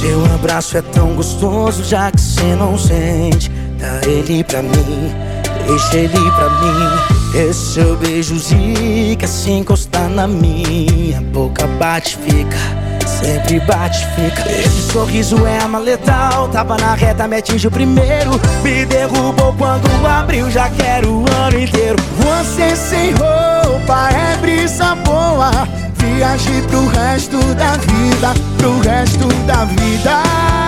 Seu 0.00 0.24
abraço 0.36 0.78
é 0.78 0.82
tão 0.82 1.16
gostoso, 1.16 1.82
já 1.82 2.12
que 2.12 2.20
cê 2.20 2.54
não 2.54 2.78
sente. 2.78 3.57
Dá 3.88 4.06
ele 4.06 4.44
pra 4.44 4.60
mim, 4.60 5.14
deixa 5.66 5.96
ele 5.96 6.30
pra 6.32 6.50
mim. 6.50 7.38
Esse 7.48 7.72
seu 7.72 7.96
beijo 7.96 8.38
zica, 8.38 9.26
se 9.26 9.50
encostar 9.50 10.10
na 10.10 10.28
minha 10.28 11.22
boca 11.32 11.66
bate, 11.66 12.18
fica. 12.18 12.58
Sempre 13.06 13.58
bate, 13.60 14.06
fica. 14.14 14.46
Esse 14.52 14.92
sorriso 14.92 15.46
é 15.46 15.60
arma 15.60 15.78
letal. 15.78 16.48
Tava 16.48 16.76
na 16.76 16.94
reta, 16.94 17.26
me 17.26 17.38
atingiu 17.38 17.70
primeiro. 17.70 18.32
Me 18.62 18.84
derrubou 18.84 19.54
quando 19.54 19.88
abriu, 20.06 20.50
já 20.50 20.68
quero 20.68 21.10
o 21.10 21.24
ano 21.46 21.58
inteiro. 21.58 21.96
Você 22.18 22.76
sem 22.76 23.12
roupa 23.12 24.10
é 24.10 24.36
brisa 24.36 24.94
boa. 24.96 25.50
Viaje 25.94 26.62
pro 26.68 26.86
resto 26.88 27.38
da 27.54 27.72
vida, 27.72 28.34
pro 28.58 28.80
resto 28.80 29.28
da 29.46 29.64
vida. 29.64 30.67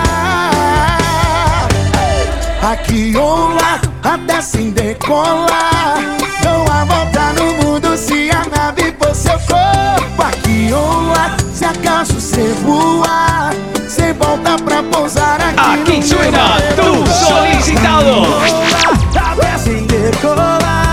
Aqui 2.61 3.13
ou 3.17 3.49
lá, 3.55 3.81
até 4.03 4.39
sem 4.39 4.69
decolar. 4.69 5.97
Dou 6.43 6.63
a 6.71 6.85
volta 6.85 7.33
no 7.33 7.53
mundo 7.63 7.97
se 7.97 8.29
a 8.29 8.45
nave 8.55 8.95
for 8.99 9.15
seu 9.15 9.39
corpo. 9.39 10.21
Aqui 10.21 10.71
ou 10.71 11.07
lá, 11.07 11.35
se 11.53 11.65
acaso 11.65 12.21
cê 12.21 12.53
voar, 12.63 13.53
cê 13.89 14.13
volta 14.13 14.55
pra 14.63 14.83
pousar 14.83 15.41
aqui. 15.41 15.81
Aquí 15.81 15.97
no 15.97 16.03
suena 16.03 16.57
tu 16.75 17.03
solicitado. 17.25 18.25
Aqui 18.43 19.17
até 19.17 19.57
sem 19.57 19.85
decolar. 19.87 20.90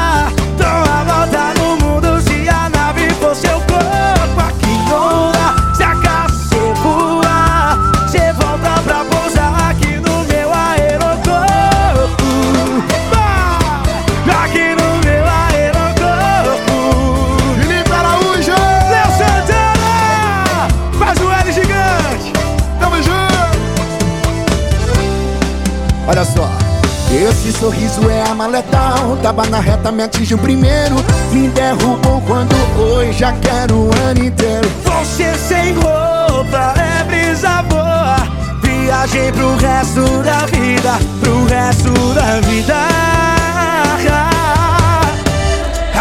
Sorriso 27.58 28.08
é 28.08 28.22
arma 28.22 28.46
letal. 28.46 29.16
Tava 29.22 29.44
na 29.46 29.60
reta, 29.60 29.90
me 29.90 30.04
atingiu 30.04 30.38
primeiro. 30.38 30.96
Me 31.32 31.48
derrubou 31.48 32.20
quando 32.22 32.54
foi. 32.76 33.12
Já 33.12 33.32
quero 33.32 33.74
o 33.74 33.90
ano 34.08 34.24
inteiro. 34.24 34.70
Você 34.84 35.34
sem 35.34 35.74
roupa 35.74 36.74
é 36.78 37.04
brisa 37.04 37.62
boa. 37.62 38.16
Viagem 38.62 39.32
pro 39.32 39.56
resto 39.56 40.22
da 40.22 40.46
vida. 40.46 40.98
Pro 41.20 41.44
resto 41.46 41.92
da 42.14 42.40
vida. 42.40 42.74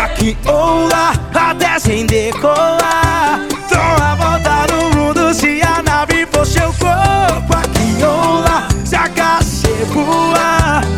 Aqui 0.04 0.38
ou 0.46 0.88
lá, 0.88 1.13
até 1.34 1.80
sem 1.80 2.06
decolar. 2.06 3.41
Dou 3.70 3.80
a 3.80 4.15
volta 4.15 4.74
no 4.74 4.96
mundo 4.96 5.34
se 5.34 5.62
a 5.62 5.82
nave 5.84 6.28
for 6.32 6.46
seu 6.46 6.74
corpo. 6.74 7.54
Aqui 7.54 8.04
ou 8.04 8.41
lá, 8.41 8.67
se 8.84 8.96
a 8.96 9.08
casa 9.10 9.67
voar. 9.93 10.97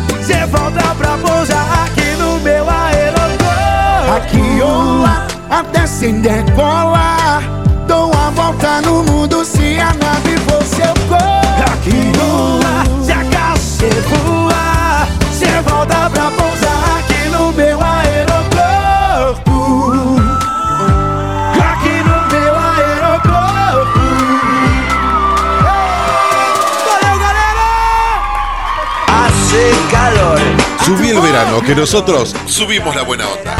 Volta 0.80 0.94
pra 0.94 1.18
pousar 1.18 1.84
aqui 1.84 2.16
no 2.16 2.38
meu 2.40 2.68
aeroporto. 2.68 4.12
Aqui 4.16 4.62
ou 4.62 5.02
lá, 5.02 5.26
até 5.50 5.86
sem 5.86 6.20
decolar. 6.20 7.42
Dou 7.86 8.10
a 8.12 8.30
volta 8.30 8.80
no 8.82 9.02
mundo 9.04 9.44
se 9.44 9.78
a 9.78 9.92
nave 9.94 10.36
for 10.48 10.62
seu 10.62 10.94
corpo. 11.08 11.72
Aqui 11.72 12.12
ou 12.18 12.58
lá, 12.58 12.84
se 13.04 13.12
a 13.12 13.24
casa 13.24 13.86
voar. 14.08 15.08
Cê 15.32 15.60
volta 15.68 16.08
pra 16.10 16.30
pousar 16.30 16.89
Subí 30.90 31.10
el 31.10 31.20
verano, 31.20 31.62
que 31.62 31.72
nosotros 31.72 32.34
subimos 32.46 32.96
la 32.96 33.02
buena 33.02 33.28
onda. 33.28 33.54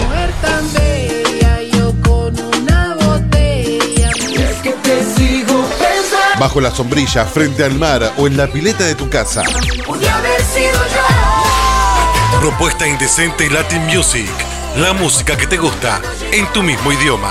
Mujer 0.00 0.32
tan 0.40 0.72
bella, 0.72 1.60
yo 1.60 1.92
con 2.00 2.34
una 2.58 2.94
botella. 2.94 4.10
Es 4.10 4.62
que 4.62 4.70
te 4.70 5.04
sigo 5.14 5.62
pensando. 5.62 6.40
Bajo 6.40 6.62
la 6.62 6.70
sombrilla, 6.70 7.26
frente 7.26 7.62
al 7.64 7.74
mar 7.74 8.14
o 8.16 8.26
en 8.26 8.38
la 8.38 8.46
pileta 8.46 8.84
de 8.84 8.94
tu 8.94 9.10
casa. 9.10 9.42
Haber 9.42 10.42
sido 10.42 10.72
yo. 10.72 12.40
Propuesta 12.40 12.88
indecente 12.88 13.50
Latin 13.50 13.84
Music. 13.84 14.30
La 14.78 14.94
música 14.94 15.36
que 15.36 15.46
te 15.46 15.58
gusta 15.58 16.00
en 16.32 16.50
tu 16.54 16.62
mismo 16.62 16.92
idioma. 16.92 17.30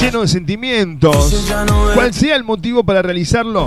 lleno 0.00 0.20
de 0.22 0.28
sentimientos. 0.28 1.52
Cual 1.94 2.14
sea 2.14 2.36
el 2.36 2.44
motivo 2.44 2.84
para 2.84 3.02
realizarlo, 3.02 3.66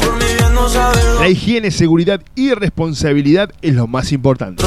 la 1.19 1.27
higiene, 1.27 1.71
seguridad 1.71 2.21
y 2.35 2.53
responsabilidad 2.53 3.51
es 3.61 3.73
lo 3.75 3.87
más 3.87 4.11
importante. 4.11 4.63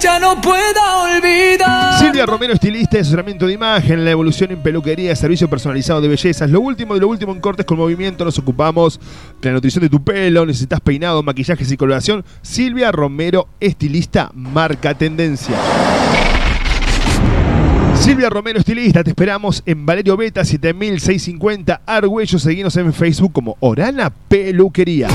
ya 0.00 0.18
no 0.18 0.40
puedo 0.40 0.80
olvidar. 1.02 1.98
Silvia 1.98 2.24
Romero, 2.26 2.54
estilista 2.54 2.96
de 2.96 3.02
asesoramiento 3.02 3.46
de 3.46 3.52
imagen, 3.52 4.04
la 4.04 4.10
evolución 4.10 4.50
en 4.50 4.60
peluquería, 4.62 5.14
servicio 5.14 5.48
personalizado 5.48 6.00
de 6.00 6.08
bellezas, 6.08 6.50
lo 6.50 6.60
último 6.60 6.94
de 6.94 7.00
lo 7.00 7.08
último 7.08 7.32
en 7.32 7.40
cortes 7.40 7.66
con 7.66 7.76
movimiento, 7.76 8.24
nos 8.24 8.38
ocupamos 8.38 8.98
de 9.42 9.50
la 9.50 9.54
nutrición 9.54 9.82
de 9.82 9.90
tu 9.90 10.02
pelo, 10.02 10.46
necesitas 10.46 10.80
peinado, 10.80 11.22
maquillajes 11.22 11.70
y 11.70 11.76
coloración. 11.76 12.24
Silvia 12.42 12.90
Romero, 12.92 13.48
estilista, 13.60 14.30
marca 14.34 14.94
tendencia. 14.94 15.54
Silvia 18.04 18.28
Romero, 18.28 18.58
estilista, 18.58 19.02
te 19.02 19.08
esperamos 19.08 19.62
en 19.64 19.86
Valerio 19.86 20.18
Beta 20.18 20.44
7650 20.44 21.80
Argüello. 21.86 22.38
Seguinos 22.38 22.76
en 22.76 22.92
Facebook 22.92 23.32
como 23.32 23.56
Orana 23.60 24.10
Peluquería. 24.10 25.08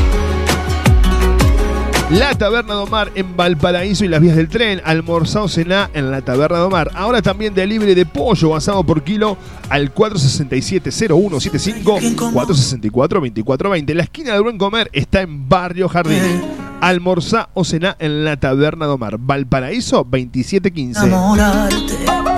La 2.10 2.34
Taberna 2.34 2.74
de 2.74 2.80
Omar 2.80 3.12
en 3.14 3.38
Valparaíso 3.38 4.06
y 4.06 4.08
las 4.08 4.20
vías 4.20 4.36
del 4.36 4.50
tren. 4.50 4.82
Almorzado 4.84 5.48
cená 5.48 5.92
en 5.94 6.10
la 6.10 6.22
Taberna 6.22 6.58
de 6.58 6.64
Omar. 6.64 6.90
Ahora 6.96 7.22
también 7.22 7.54
delivery 7.54 7.94
de 7.94 8.08
pollo 8.08 8.50
basado 8.50 8.84
por 8.84 9.04
kilo 9.04 9.38
al 9.70 9.94
467-0175 9.94 12.34
464-2420. 12.34 13.94
La 13.94 14.02
esquina 14.02 14.34
del 14.34 14.42
Buen 14.42 14.58
Comer 14.58 14.90
está 14.94 15.22
en 15.22 15.48
Barrio 15.48 15.90
Jardín. 15.90 16.42
Almorzá 16.82 17.50
o 17.54 17.64
cená 17.64 17.96
en 18.00 18.26
la 18.26 18.40
Taberna 18.40 18.88
de 18.88 18.94
Omar. 18.94 19.20
Valparaíso 19.20 19.98
2715. 19.98 21.06
Enamorarte. 21.06 22.29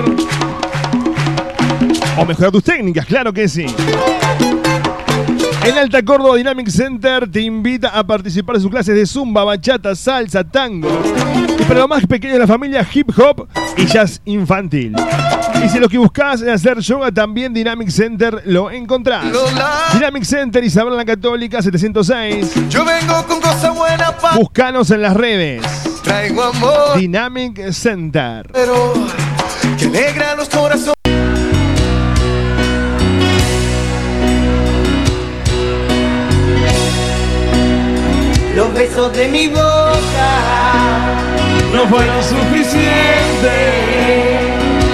O 2.17 2.25
mejorar 2.25 2.51
tus 2.51 2.63
técnicas, 2.63 3.05
claro 3.05 3.31
que 3.31 3.47
sí. 3.47 3.65
En 5.67 5.77
Alta 5.77 6.01
Córdoba 6.01 6.37
Dynamic 6.37 6.69
Center 6.69 7.29
te 7.29 7.41
invita 7.41 7.89
a 7.89 8.07
participar 8.07 8.55
en 8.55 8.61
sus 8.61 8.71
clases 8.71 8.95
de 8.95 9.05
zumba, 9.05 9.43
bachata, 9.43 9.93
salsa, 9.95 10.41
tango. 10.45 10.87
Y 11.59 11.63
para 11.63 11.81
lo 11.81 11.89
más 11.89 12.07
pequeño 12.07 12.35
de 12.35 12.39
la 12.39 12.47
familia, 12.47 12.87
hip 12.93 13.09
hop 13.19 13.49
y 13.75 13.85
jazz 13.85 14.21
infantil. 14.23 14.95
Y 15.61 15.67
si 15.67 15.79
lo 15.79 15.89
que 15.89 15.97
buscas 15.97 16.41
es 16.41 16.47
hacer 16.47 16.79
yoga, 16.79 17.11
también 17.11 17.53
Dynamic 17.53 17.89
Center 17.89 18.43
lo 18.45 18.71
encontrás. 18.71 19.25
Dynamic 19.91 20.23
Center 20.23 20.63
Isabel 20.63 20.95
la 20.95 21.03
Católica 21.03 21.61
706. 21.61 22.69
Yo 22.69 22.85
vengo 22.85 23.25
con 23.25 23.41
cosas 23.41 23.75
buenas 23.75 24.13
pa' 24.13 24.37
Búscanos 24.37 24.89
en 24.91 25.01
las 25.01 25.17
redes. 25.17 25.61
Traigo 26.01 26.43
amor, 26.43 26.97
Dynamic 26.97 27.71
Center. 27.71 28.49
pero 28.53 28.93
que 29.77 29.85
alegra 29.87 30.33
los 30.35 30.47
corazones. 30.47 30.96
Besos 38.77 39.11
de 39.13 39.27
mi 39.27 39.47
boca 39.47 40.29
no 41.73 41.87
fueron 41.87 42.23
suficientes 42.23 42.77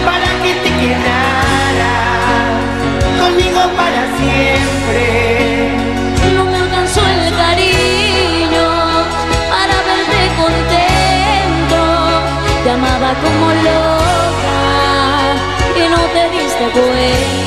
para 0.06 0.30
que 0.42 0.54
te 0.64 0.70
quedaras 0.82 1.92
conmigo 3.20 3.62
para 3.76 4.02
siempre. 4.20 5.02
No 6.34 6.46
me 6.46 6.58
alcanzó 6.58 7.02
el 7.02 7.36
cariño 7.36 8.68
para 9.54 9.76
verte 9.90 10.20
contento. 10.42 11.82
Te 12.64 12.70
amaba 12.70 13.12
como 13.24 13.48
loca 13.68 14.62
y 15.76 15.84
no 15.90 16.02
te 16.16 16.24
diste 16.38 16.66
cuenta. 16.72 17.43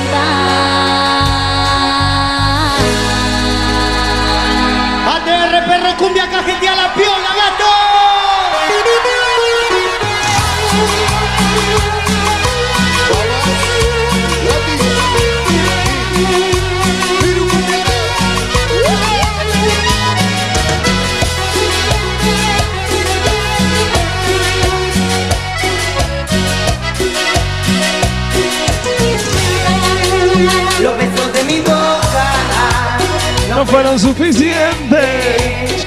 No 33.57 33.65
fueron 33.65 33.99
suficientes. 33.99 35.87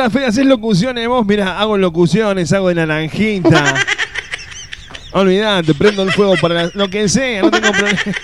Hola 0.00 0.08
Fede, 0.08 0.24
¿haces 0.26 0.46
locuciones 0.46 1.06
vos? 1.08 1.26
Mira, 1.26 1.60
hago 1.60 1.76
locuciones, 1.76 2.50
hago 2.54 2.68
de 2.68 2.74
naranjita. 2.76 3.74
Olvidate, 5.12 5.74
prendo 5.74 6.04
el 6.04 6.12
fuego 6.12 6.36
para 6.40 6.54
la- 6.54 6.70
lo 6.72 6.88
que 6.88 7.06
sea, 7.06 7.42
no 7.42 7.50
tengo 7.50 7.70
problema. 7.72 8.00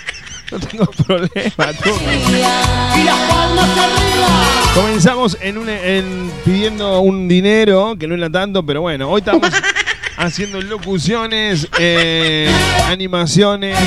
No 0.49 0.59
tengo 0.61 0.85
problema, 0.85 1.73
tú. 1.83 1.89
y 1.89 3.03
las 3.03 3.19
palmas 3.29 3.69
arriba. 3.77 4.71
Comenzamos 4.73 5.37
en 5.41 5.57
un, 5.57 5.67
en 5.67 6.31
pidiendo 6.45 7.01
un 7.01 7.27
dinero, 7.27 7.97
que 7.99 8.07
no 8.07 8.15
era 8.15 8.29
tanto, 8.29 8.65
pero 8.65 8.79
bueno, 8.79 9.09
hoy 9.09 9.19
estamos 9.19 9.51
haciendo 10.17 10.61
locuciones, 10.61 11.67
eh, 11.77 12.49
animaciones, 12.87 13.77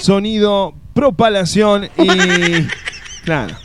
sonido, 0.00 0.74
propalación 0.94 1.90
y. 1.98 2.68
Claro. 3.24 3.56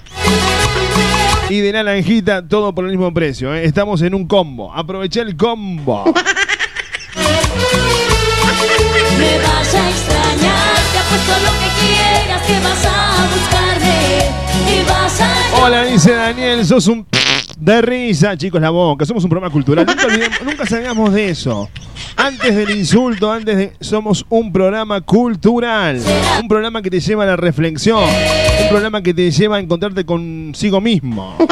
Y 1.49 1.59
de 1.61 1.71
naranjita, 1.73 2.47
todo 2.47 2.73
por 2.73 2.85
el 2.85 2.91
mismo 2.91 3.13
precio. 3.13 3.53
¿eh? 3.53 3.65
Estamos 3.65 4.01
en 4.01 4.15
un 4.15 4.25
combo. 4.27 4.73
Aproveché 4.73 5.21
el 5.21 5.35
combo. 5.37 6.03
Me 6.05 6.13
vas 9.39 9.73
a 9.75 9.89
extrañar, 9.89 10.75
te 10.91 10.97
apuesto 10.97 11.33
lo 11.43 11.51
que 11.59 11.69
quieras 11.85 12.41
que 12.45 12.53
vas 12.59 12.85
a 12.85 13.27
buscarme 13.31 14.31
y 14.69 14.83
vas 14.89 15.21
a 15.21 15.63
Hola, 15.63 15.83
dice 15.85 16.11
Daniel, 16.13 16.65
sos 16.65 16.87
un. 16.87 17.05
De 17.57 17.81
risa, 17.81 18.35
chicos, 18.35 18.59
la 18.61 18.69
boca. 18.71 19.05
Somos 19.05 19.23
un 19.23 19.29
programa 19.29 19.51
cultural. 19.53 19.85
Nunca, 19.85 20.05
olvidemos- 20.07 20.41
nunca 20.43 20.65
salgamos 20.65 21.13
de 21.13 21.29
eso. 21.29 21.69
Antes 22.17 22.53
del 22.55 22.71
insulto, 22.71 23.31
antes 23.31 23.55
de. 23.55 23.73
Somos 23.79 24.25
un 24.29 24.51
programa 24.51 24.99
cultural. 25.01 26.01
Un 26.41 26.47
programa 26.49 26.81
que 26.81 26.89
te 26.89 26.99
lleva 26.99 27.23
a 27.23 27.27
la 27.27 27.35
reflexión. 27.37 28.03
Un 28.65 28.69
programa 28.69 29.01
que 29.01 29.13
te 29.13 29.29
lleva 29.29 29.57
a 29.57 29.59
encontrarte 29.59 30.05
consigo 30.05 30.81
mismo. 30.81 31.37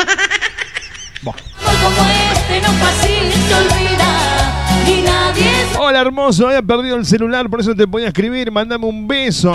Este 2.34 2.60
no 2.62 2.74
fácil 2.74 3.32
se 3.48 3.56
olvida 3.56 4.86
y 4.86 5.02
nadie 5.02 5.52
Hola, 5.80 6.02
hermoso. 6.02 6.48
Había 6.48 6.62
perdido 6.62 6.98
el 6.98 7.06
celular, 7.06 7.50
por 7.50 7.62
eso 7.62 7.74
te 7.76 7.88
podía 7.88 8.08
escribir. 8.08 8.52
Mándame 8.52 8.86
un 8.86 9.08
beso. 9.08 9.54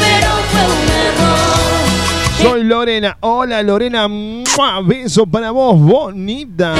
pero 0.00 0.30
fue 0.50 0.62
un 0.66 0.88
error. 0.90 2.42
Soy 2.42 2.64
Lorena. 2.64 3.16
Hola, 3.20 3.62
Lorena. 3.62 4.08
¡Mua! 4.08 4.80
Beso 4.82 5.26
para 5.26 5.50
vos, 5.52 5.78
bonita. 5.78 6.74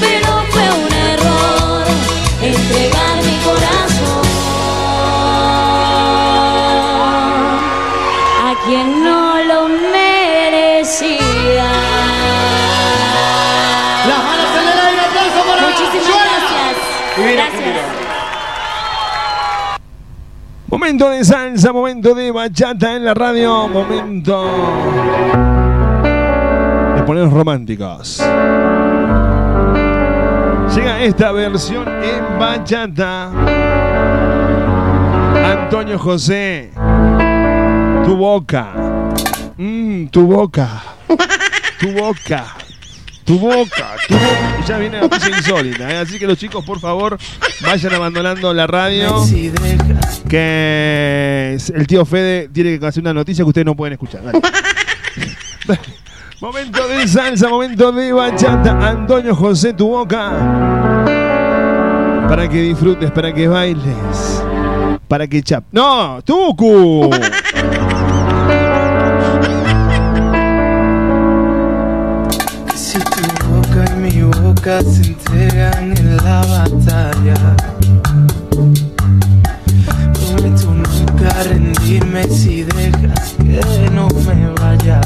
Pero 0.00 0.44
fue 0.50 0.62
un 0.62 0.92
error 0.92 1.84
entregar 2.42 3.07
Momento 20.66 21.10
de 21.10 21.24
salsa, 21.24 21.72
momento 21.72 22.14
de 22.14 22.30
bachata 22.30 22.94
en 22.94 23.04
la 23.04 23.14
radio, 23.14 23.68
momento 23.68 24.44
de 26.94 27.02
ponernos 27.02 27.32
románticos. 27.32 28.22
Llega 30.74 31.00
esta 31.00 31.32
versión 31.32 31.88
en 31.88 32.38
bachata. 32.38 33.30
Antonio 35.44 35.98
José, 35.98 36.70
tu 38.04 38.16
boca, 38.16 38.72
Mm, 39.60 40.06
tu 40.06 40.24
boca, 40.24 40.68
tu 41.80 41.90
boca. 41.90 42.57
Tu 43.28 43.38
boca, 43.38 43.96
tu 44.08 44.14
boca. 44.14 44.56
Y 44.58 44.66
ya 44.66 44.78
viene 44.78 45.02
la 45.02 45.06
cosa 45.06 45.28
insólita, 45.28 45.92
¿eh? 45.92 45.98
así 45.98 46.18
que 46.18 46.26
los 46.26 46.38
chicos, 46.38 46.64
por 46.64 46.80
favor, 46.80 47.18
vayan 47.60 47.92
abandonando 47.92 48.54
la 48.54 48.66
radio. 48.66 49.22
Que 50.26 51.58
el 51.74 51.86
tío 51.86 52.06
Fede 52.06 52.48
tiene 52.48 52.80
que 52.80 52.86
hacer 52.86 53.02
una 53.02 53.12
noticia 53.12 53.44
que 53.44 53.48
ustedes 53.48 53.66
no 53.66 53.76
pueden 53.76 53.92
escuchar. 53.92 54.22
Dale. 54.24 54.40
momento 56.40 56.88
de 56.88 57.06
salsa, 57.06 57.50
momento 57.50 57.92
de 57.92 58.14
bachata. 58.14 58.88
Antonio 58.88 59.36
José, 59.36 59.74
tu 59.74 59.88
boca. 59.88 61.04
Para 62.30 62.48
que 62.48 62.62
disfrutes, 62.62 63.10
para 63.10 63.34
que 63.34 63.46
bailes. 63.46 64.42
Para 65.06 65.26
que 65.26 65.42
chap. 65.42 65.64
¡No! 65.70 66.22
¡Tucu! 66.24 67.10
Se 74.68 75.02
entregan 75.02 75.96
en 75.96 76.16
la 76.18 76.42
batalla. 76.42 77.56
Prometo 80.12 80.74
nunca 80.74 81.42
rendirme 81.44 82.24
si 82.24 82.64
dejas 82.64 83.34
que 83.38 83.90
no 83.90 84.08
me 84.26 84.50
vaya. 84.60 85.00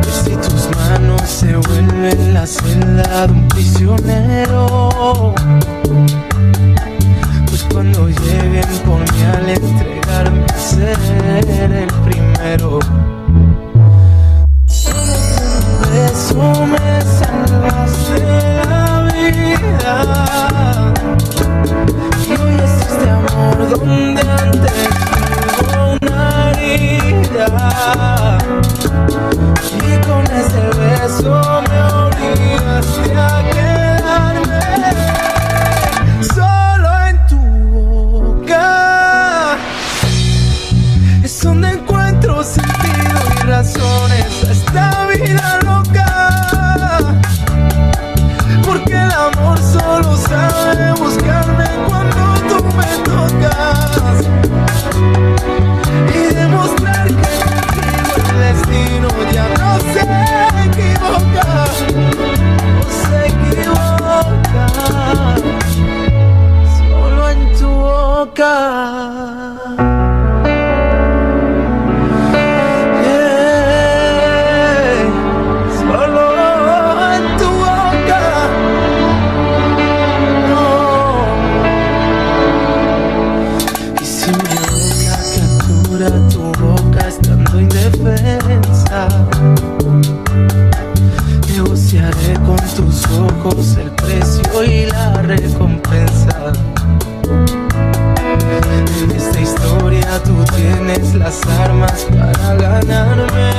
Pues 0.00 0.14
si 0.24 0.30
tus 0.36 0.74
manos 0.74 1.20
se 1.26 1.54
vuelven 1.54 2.32
la 2.32 2.46
celda 2.46 3.26
de 3.26 3.32
un 3.32 3.48
prisionero 3.48 5.34
Pues 7.46 7.62
cuando 7.70 8.08
lleguen 8.08 8.68
por 8.86 9.00
mí 9.00 9.22
al 9.36 9.50
entregarme 9.50 10.46
seré 10.56 11.82
el 11.82 11.92
primero 12.04 12.78
eso 16.32 16.66
me 16.66 17.00
salvaste 17.02 18.20
la 18.68 19.08
vida. 19.12 19.94
Es 22.62 22.72
este 22.86 23.10
amor 23.10 23.56
donde 23.70 24.22
antes 24.22 24.72
hubo 25.60 25.98
una 26.00 26.52
herida. 26.52 27.48
Y 29.76 29.92
con 30.06 30.24
ese 30.40 30.62
beso 30.78 31.34
me 31.68 31.78
obligaste 32.04 33.08
a 33.14 33.20
quedarme 33.52 34.64
solo 36.34 36.88
en 37.08 37.16
tu 37.26 37.40
boca. 37.70 39.56
Es 41.22 41.42
donde 41.42 41.68
encuentro 41.72 42.42
sentido 42.42 43.20
y 43.36 43.46
razones 43.46 44.26
a 44.74 45.01
boca. 68.42 69.01
Tienes 100.62 101.14
las 101.14 101.40
armas 101.58 102.06
para 102.10 102.54
ganarme. 102.54 103.50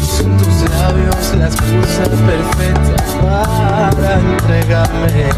Y 0.00 0.04
son 0.04 0.36
tus 0.36 0.56
labios 0.70 1.34
las 1.38 1.54
cosas 1.56 2.08
perfectas 2.30 3.08
para 3.22 4.14
entregarme. 4.20 5.30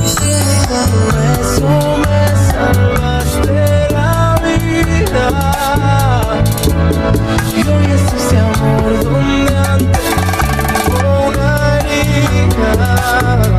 Y 0.00 0.06
eso 1.40 1.72
me 2.04 2.18
salvaste 2.52 3.60
la 3.90 4.40
vida. 4.42 5.26
Y 7.56 7.60
hoy 7.68 7.86
es 7.96 8.04
ese 8.20 8.38
amor 8.38 8.90
donde 9.04 9.56
antes 9.56 10.06
hubo 10.86 11.10
una 11.28 11.50
herida. 11.90 13.57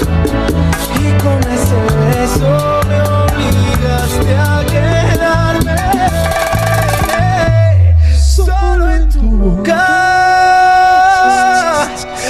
Y 0.00 1.12
con 1.22 1.38
ese 1.50 1.80
beso 1.98 2.52
me 2.88 2.98
obligaste 3.02 4.32
a 4.36 4.64
quedarme 4.70 5.80
solo 8.16 8.84
en 8.94 9.08
tu 9.08 9.20
boca. 9.22 9.84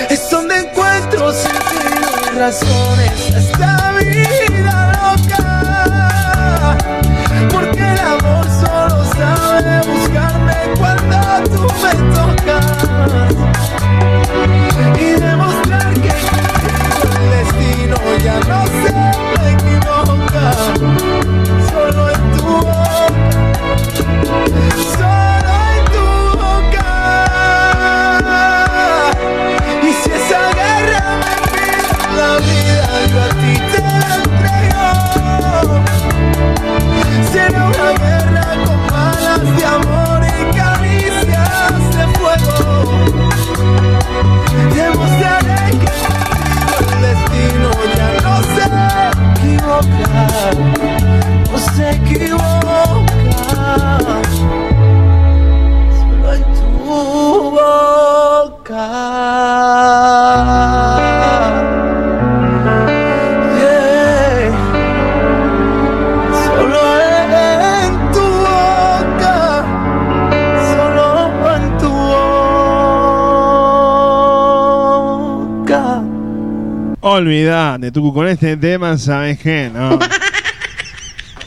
Es 0.09 0.31
donde 0.31 0.55
encuentro 0.61 1.33
sentido 1.33 2.09
y 2.25 2.39
razones 2.39 3.13
esta 3.37 3.93
vida 3.99 4.93
loca. 5.03 5.45
Porque 7.53 7.81
el 7.93 8.01
amor 8.01 8.47
solo 8.61 9.05
sabe 9.13 9.81
buscarme 9.87 10.57
cuando 10.79 11.19
tú 11.51 11.69
Olvidate, 77.29 77.93
Tucu, 77.93 78.15
con 78.15 78.27
este 78.27 78.57
tema, 78.57 78.97
¿sabes 78.97 79.39
qué? 79.39 79.71
No. 79.73 79.99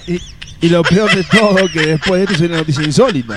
Y, 0.07 0.19
y 0.61 0.69
lo 0.69 0.82
peor 0.82 1.13
de 1.13 1.23
todo, 1.23 1.57
que 1.71 1.86
después 1.86 2.13
de 2.13 2.23
esto 2.23 2.34
es 2.34 2.49
una 2.49 2.57
noticia 2.57 2.84
insólita. 2.84 3.36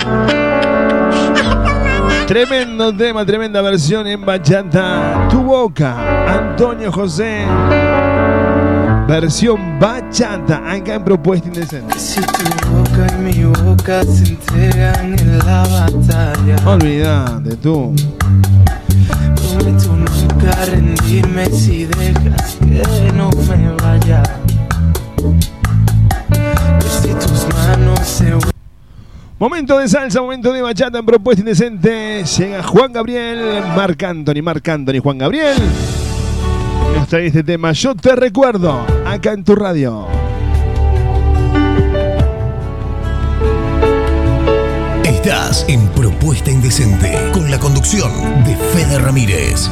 Tremendo 2.26 2.95
tema, 2.97 3.24
tremenda 3.26 3.61
versión 3.61 4.07
en 4.07 4.24
bachata. 4.24 5.28
Tu 5.30 5.42
boca, 5.42 5.95
Antonio 6.26 6.90
José. 6.90 7.45
Versión 9.07 9.78
bachata, 9.78 10.70
acá 10.72 10.95
en 10.95 11.05
Propuesta 11.05 11.49
Indecente. 11.49 11.99
Si 11.99 12.20
tu 12.22 12.70
boca 12.70 13.07
y 13.18 13.22
mi 13.22 13.45
boca 13.45 14.03
se 14.05 14.24
entregan 14.32 15.18
en 15.18 15.38
la 15.38 15.62
batalla, 15.68 16.57
Olvídate, 16.66 17.57
tú. 17.57 17.95
Nunca 20.45 20.64
rendirme 20.66 21.47
si 21.47 21.84
dejas 21.84 22.57
que 22.57 23.12
no 23.12 23.30
me 23.30 23.72
vaya. 23.82 24.22
Si 27.03 27.09
tus 27.09 27.47
manos 27.55 28.01
se 28.01 28.34
Momento 29.38 29.78
de 29.78 29.88
salsa, 29.88 30.20
momento 30.20 30.53
de 30.53 30.62
bachata 30.62 30.99
en 30.99 31.07
Propuesta 31.07 31.40
Indecente. 31.40 32.24
Llega 32.24 32.62
Juan 32.62 32.92
Gabriel, 32.92 33.62
Marc 33.76 34.03
Anthony, 34.03 34.42
Marc 34.42 34.66
Anthony, 34.68 35.01
Juan 35.03 35.18
Gabriel. 35.18 35.59
Nos 36.97 37.09
trae 37.09 37.26
este 37.26 37.42
tema, 37.42 37.72
yo 37.72 37.95
te 37.95 38.14
recuerdo, 38.14 38.86
acá 39.05 39.32
en 39.32 39.45
tu 39.45 39.55
radio. 39.55 40.07
Estás 45.05 45.64
en 45.68 45.86
Propuesta 45.88 46.51
Indecente 46.51 47.30
con 47.32 47.51
la 47.51 47.59
conducción 47.59 48.12
de 48.45 48.57
Fede 48.57 48.99
Ramírez. 48.99 49.68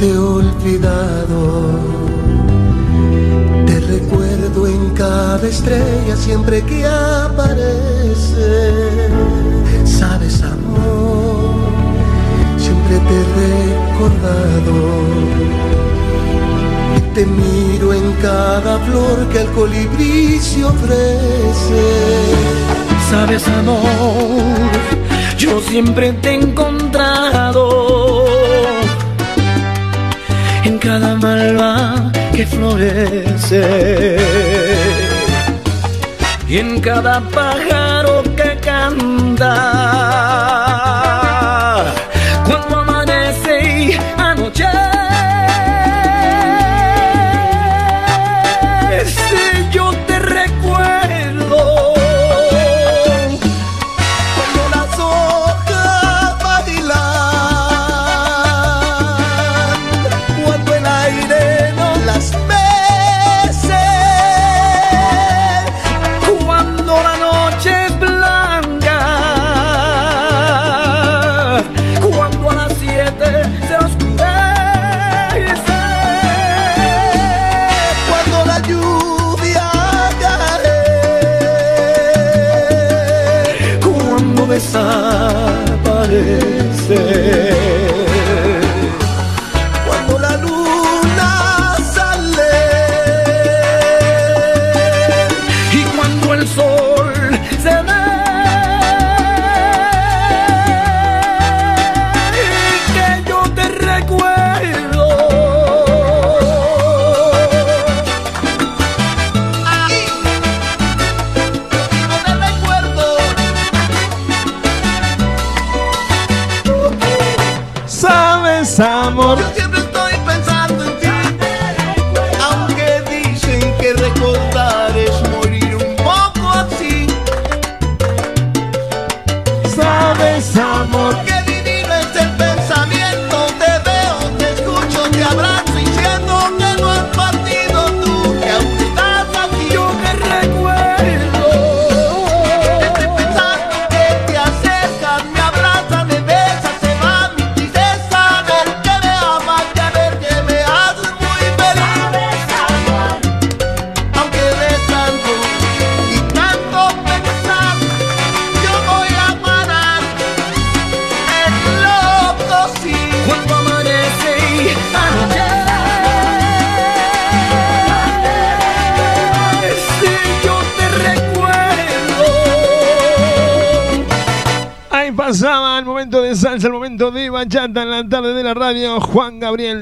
Te 0.00 0.08
he 0.08 0.18
olvidado. 0.18 1.40
Te 3.66 3.80
recuerdo 3.80 4.66
en 4.66 4.90
cada 4.94 5.46
estrella 5.46 6.16
siempre 6.16 6.62
que 6.62 6.86
aparece. 6.86 8.48
Sabes, 9.84 10.42
amor, 10.42 11.54
siempre 12.56 12.96
te 13.06 13.14
he 13.18 13.24
recordado. 13.44 14.76
Y 16.96 17.00
te 17.14 17.26
miro 17.26 17.92
en 17.92 18.12
cada 18.22 18.78
flor 18.86 19.28
que 19.30 19.40
el 19.42 19.48
colibrí 19.48 20.38
se 20.38 20.64
ofrece. 20.64 21.84
Sabes, 23.10 23.46
amor, 23.48 23.82
yo 25.36 25.60
siempre 25.60 26.14
te 26.14 26.30
he 26.30 26.34
encontrado 26.36 27.89
en 27.89 27.89
cada 30.80 31.14
malva 31.14 32.10
que 32.34 32.46
florece 32.46 34.16
y 36.48 36.56
en 36.56 36.80
cada 36.80 37.20
pájaro 37.20 38.22
que 38.34 38.58
canta. 38.60 40.09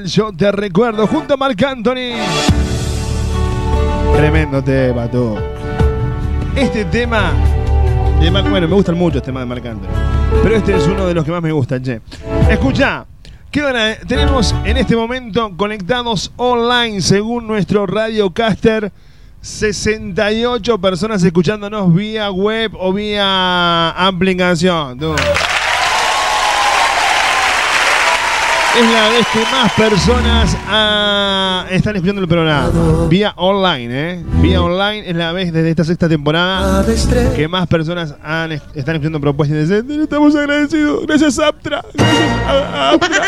Yo 0.09 0.31
te 0.33 0.51
recuerdo, 0.51 1.07
junto 1.07 1.33
a 1.35 1.37
Marc 1.37 1.61
Anthony. 1.63 2.15
Tremendo 4.15 4.63
tema, 4.63 5.09
tú. 5.09 5.35
Este 6.55 6.83
tema 6.85 7.31
De 8.19 8.29
Mar- 8.29 8.49
bueno, 8.49 8.67
me 8.67 8.73
gustan 8.75 8.97
mucho 8.97 9.17
este 9.19 9.27
tema 9.27 9.39
de 9.41 9.45
Marc 9.45 9.65
Anthony. 9.65 9.87
Pero 10.43 10.55
este 10.55 10.75
es 10.75 10.85
uno 10.87 11.07
de 11.07 11.13
los 11.13 11.23
que 11.23 11.31
más 11.31 11.41
me 11.41 11.51
gustan, 11.51 11.81
che. 11.83 12.01
Escucha, 12.49 13.05
¿qué 13.49 13.61
hora 13.63 13.91
es? 13.91 13.99
tenemos 14.07 14.53
en 14.65 14.77
este 14.77 14.95
momento 14.95 15.51
conectados 15.55 16.31
online, 16.37 17.01
según 17.01 17.47
nuestro 17.47 17.85
radiocaster, 17.85 18.91
68 19.41 20.79
personas 20.81 21.23
escuchándonos 21.23 21.93
vía 21.93 22.29
web 22.29 22.71
o 22.77 22.91
vía 22.91 23.89
aplicación. 23.91 24.99
tú. 24.99 25.15
Es 28.79 28.85
la 28.91 29.09
vez 29.09 29.27
que 29.33 29.41
más 29.51 29.71
personas 29.73 30.55
ah, 30.67 31.65
están 31.69 31.95
escuchando 31.97 32.21
el 32.21 32.27
programa. 32.29 32.69
Vía 33.09 33.33
online, 33.35 34.11
¿eh? 34.13 34.23
Vía 34.41 34.61
online 34.61 35.09
es 35.09 35.15
la 35.17 35.33
vez 35.33 35.51
desde 35.51 35.69
esta 35.71 35.83
sexta 35.83 36.07
temporada 36.07 36.85
que 37.35 37.47
más 37.49 37.67
personas 37.67 38.11
están 38.73 38.95
escuchando 38.95 39.19
propuestas. 39.19 39.69
Estamos 39.69 40.33
agradecidos. 40.35 41.05
Gracias, 41.05 41.39
Aptra. 41.39 41.83
Gracias, 41.93 42.45
a- 42.47 42.89
Aptra. 42.91 43.25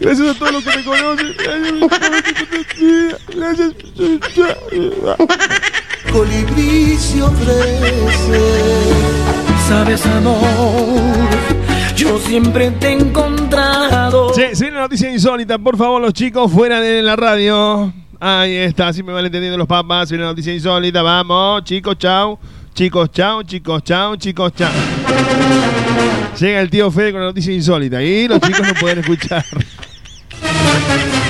Gracias 0.00 0.28
a 0.36 0.38
todos 0.38 0.52
los 0.52 0.64
que 0.64 0.76
me 0.76 0.84
conocen. 0.84 1.34
Gracias. 3.36 3.72
Colibrí 6.12 6.96
se 6.96 7.22
ofrece. 7.22 8.40
Sabes, 9.68 10.04
amor, 10.06 10.42
yo 12.02 12.18
siempre 12.18 12.70
te 12.72 12.88
he 12.88 12.92
encontrado. 12.92 14.34
Sí, 14.34 14.42
sí, 14.54 14.66
una 14.66 14.80
noticia 14.80 15.10
insólita. 15.10 15.58
Por 15.58 15.76
favor, 15.76 16.00
los 16.02 16.12
chicos 16.12 16.50
fuera 16.50 16.80
de 16.80 17.02
la 17.02 17.14
radio. 17.16 17.92
Ahí 18.18 18.56
está, 18.56 18.88
así 18.88 19.02
me 19.02 19.12
van 19.12 19.24
entendiendo 19.26 19.56
los 19.56 19.68
papás. 19.68 20.10
Una 20.10 20.24
noticia 20.24 20.52
insólita. 20.52 21.02
Vamos, 21.02 21.64
chicos, 21.64 21.96
chao. 21.98 22.38
Chicos, 22.74 23.10
chao, 23.12 23.42
chicos, 23.42 23.84
chao, 23.84 24.16
chicos, 24.16 24.52
chao. 24.54 24.72
Llega 26.40 26.60
el 26.60 26.70
tío 26.70 26.90
Fede 26.90 27.12
con 27.12 27.20
la 27.20 27.26
noticia 27.26 27.52
insólita 27.52 28.02
y 28.02 28.26
los 28.26 28.40
chicos 28.40 28.66
no 28.66 28.74
pueden 28.74 28.98
escuchar. 29.00 29.44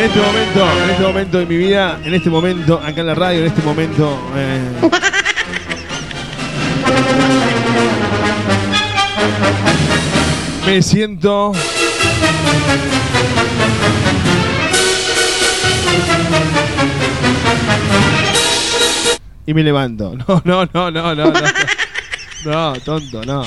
En 0.00 0.06
este 0.06 0.18
momento, 0.18 0.66
en 0.82 0.90
este 0.90 1.02
momento 1.02 1.38
de 1.40 1.44
mi 1.44 1.56
vida, 1.58 2.00
en 2.02 2.14
este 2.14 2.30
momento, 2.30 2.80
acá 2.82 3.02
en 3.02 3.06
la 3.06 3.14
radio, 3.14 3.40
en 3.40 3.46
este 3.48 3.60
momento. 3.60 4.18
eh, 4.34 4.90
me 10.66 10.80
siento. 10.80 11.52
Y 19.46 19.52
me 19.54 19.62
levanto. 19.62 20.14
No, 20.26 20.42
no, 20.46 20.64
no, 20.72 20.90
no, 20.90 21.14
no, 21.14 21.24
no. 21.30 21.40
No, 22.46 22.72
tonto, 22.80 23.22
no. 23.24 23.44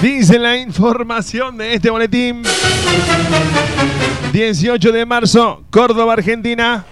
Dice 0.00 0.38
la 0.38 0.56
información 0.56 1.56
de 1.56 1.74
este 1.74 1.90
boletín. 1.90 2.42
18 4.32 4.92
de 4.92 5.06
marzo, 5.06 5.62
Córdoba, 5.70 6.14
Argentina. 6.14 6.84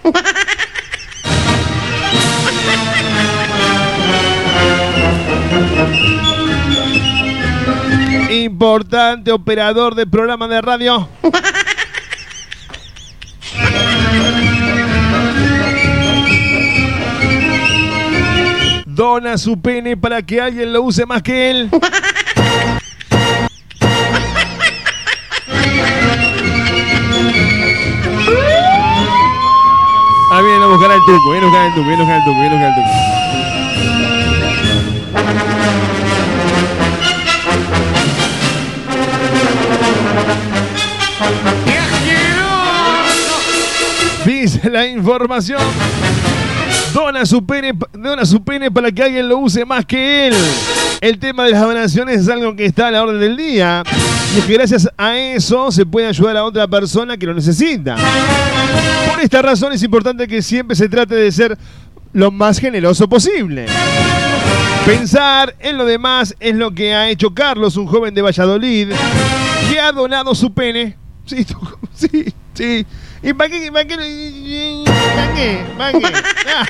Importante 8.29 9.31
operador 9.31 9.95
de 9.95 10.07
programa 10.07 10.47
de 10.47 10.61
radio. 10.61 11.09
Dona 18.85 19.37
su 19.37 19.59
pene 19.59 19.97
para 19.97 20.21
que 20.21 20.39
alguien 20.39 20.71
lo 20.71 20.83
use 20.83 21.05
más 21.05 21.21
que 21.23 21.49
él. 21.49 21.69
Buscar 30.81 30.97
el 30.97 31.05
truco, 31.05 31.31
viene 31.31 31.45
a 31.45 31.49
buscar 31.49 31.65
el 31.67 31.73
truco, 31.73 31.87
viene 31.89 32.01
a 32.01 32.05
buscar 32.05 32.17
el 32.17 32.23
truco, 32.23 32.39
viene 32.39 32.55
a. 32.55 32.71
Dice 44.25 44.69
la 44.71 44.87
información. 44.87 45.61
Dona 46.93 47.25
su 47.25 47.45
pene, 47.45 47.73
dona 47.93 48.25
su 48.25 48.43
pene 48.43 48.71
para 48.71 48.91
que 48.91 49.03
alguien 49.03 49.29
lo 49.29 49.37
use 49.37 49.63
más 49.65 49.85
que 49.85 50.27
él. 50.27 50.33
El 50.99 51.19
tema 51.19 51.45
de 51.45 51.51
las 51.51 51.61
donaciones 51.61 52.21
es 52.21 52.29
algo 52.29 52.55
que 52.55 52.65
está 52.65 52.87
a 52.87 52.91
la 52.91 53.03
orden 53.03 53.19
del 53.19 53.37
día. 53.37 53.83
Y 54.35 54.39
es 54.39 54.45
que 54.45 54.53
gracias 54.53 54.89
a 54.97 55.15
eso 55.15 55.71
se 55.71 55.85
puede 55.85 56.07
ayudar 56.07 56.37
a 56.37 56.43
otra 56.43 56.67
persona 56.67 57.17
que 57.17 57.27
lo 57.27 57.35
necesita. 57.35 57.97
Por 59.09 59.21
esta 59.21 59.41
razón 59.41 59.73
es 59.73 59.83
importante 59.83 60.27
que 60.27 60.41
siempre 60.41 60.75
se 60.75 60.89
trate 60.89 61.15
de 61.15 61.31
ser 61.31 61.57
lo 62.13 62.31
más 62.31 62.59
generoso 62.59 63.07
posible. 63.07 63.65
Pensar 64.85 65.55
en 65.59 65.77
lo 65.77 65.85
demás 65.85 66.35
es 66.39 66.55
lo 66.55 66.71
que 66.71 66.93
ha 66.93 67.09
hecho 67.09 67.33
Carlos, 67.33 67.77
un 67.77 67.85
joven 67.87 68.13
de 68.13 68.21
Valladolid, 68.21 68.89
que 69.69 69.79
ha 69.79 69.91
donado 69.91 70.33
su 70.33 70.53
pene. 70.53 70.97
Sí, 71.25 71.45
sí, 71.93 72.33
sí. 72.53 72.85
¿Y 73.21 73.33
para 73.33 73.49
qué? 73.49 73.71
¿Para 73.71 73.85
qué? 73.85 73.95
¿Para 73.95 75.33
qué? 75.35 75.65
¿Para 75.77 75.99
qué? 75.99 76.05
Ah. 76.47 76.65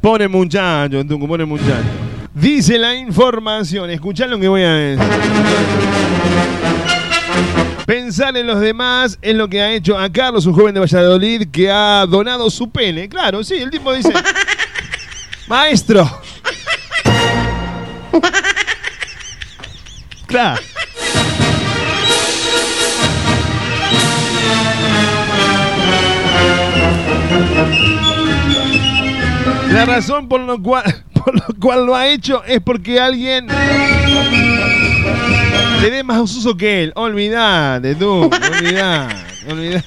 Pone 0.00 0.28
muchacho, 0.28 1.02
Tunco, 1.06 1.26
pone 1.26 1.46
muchacho. 1.46 2.03
Dice 2.34 2.78
la 2.78 2.96
información, 2.96 3.90
escuchá 3.90 4.26
lo 4.26 4.40
que 4.40 4.48
voy 4.48 4.62
a 4.62 4.72
decir. 4.72 5.06
Pensar 7.86 8.36
en 8.36 8.48
los 8.48 8.60
demás 8.60 9.18
es 9.22 9.36
lo 9.36 9.48
que 9.48 9.62
ha 9.62 9.72
hecho 9.72 9.96
a 9.96 10.10
Carlos, 10.10 10.44
un 10.46 10.54
joven 10.54 10.74
de 10.74 10.80
Valladolid, 10.80 11.48
que 11.52 11.70
ha 11.70 12.04
donado 12.06 12.50
su 12.50 12.68
pene. 12.68 13.08
Claro, 13.08 13.44
sí, 13.44 13.54
el 13.54 13.70
tipo 13.70 13.92
dice, 13.92 14.12
maestro. 15.46 16.10
Claro. 20.26 20.60
La 29.70 29.84
razón 29.84 30.28
por 30.28 30.40
lo 30.40 30.60
cual 30.60 31.04
por 31.24 31.34
lo 31.34 31.46
cual 31.60 31.86
lo 31.86 31.96
ha 31.96 32.06
hecho 32.08 32.44
es 32.44 32.60
porque 32.60 33.00
alguien 33.00 33.46
le 35.80 35.90
dé 35.90 36.02
más 36.02 36.20
uso 36.20 36.56
que 36.56 36.84
él. 36.84 36.92
Olvidate 36.94 37.94
tú, 37.94 38.24
olvidate, 38.24 39.14
olvidate. 39.50 39.84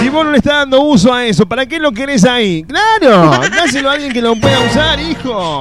Si 0.00 0.08
vos 0.08 0.24
no 0.24 0.30
le 0.30 0.38
estás 0.38 0.54
dando 0.54 0.80
uso 0.82 1.12
a 1.12 1.24
eso, 1.24 1.46
¿para 1.46 1.66
qué 1.66 1.78
lo 1.78 1.92
querés 1.92 2.24
ahí? 2.24 2.64
Claro, 2.64 3.40
dáselo 3.50 3.90
a 3.90 3.94
alguien 3.94 4.12
que 4.12 4.22
lo 4.22 4.36
pueda 4.36 4.60
usar, 4.60 5.00
hijo. 5.00 5.60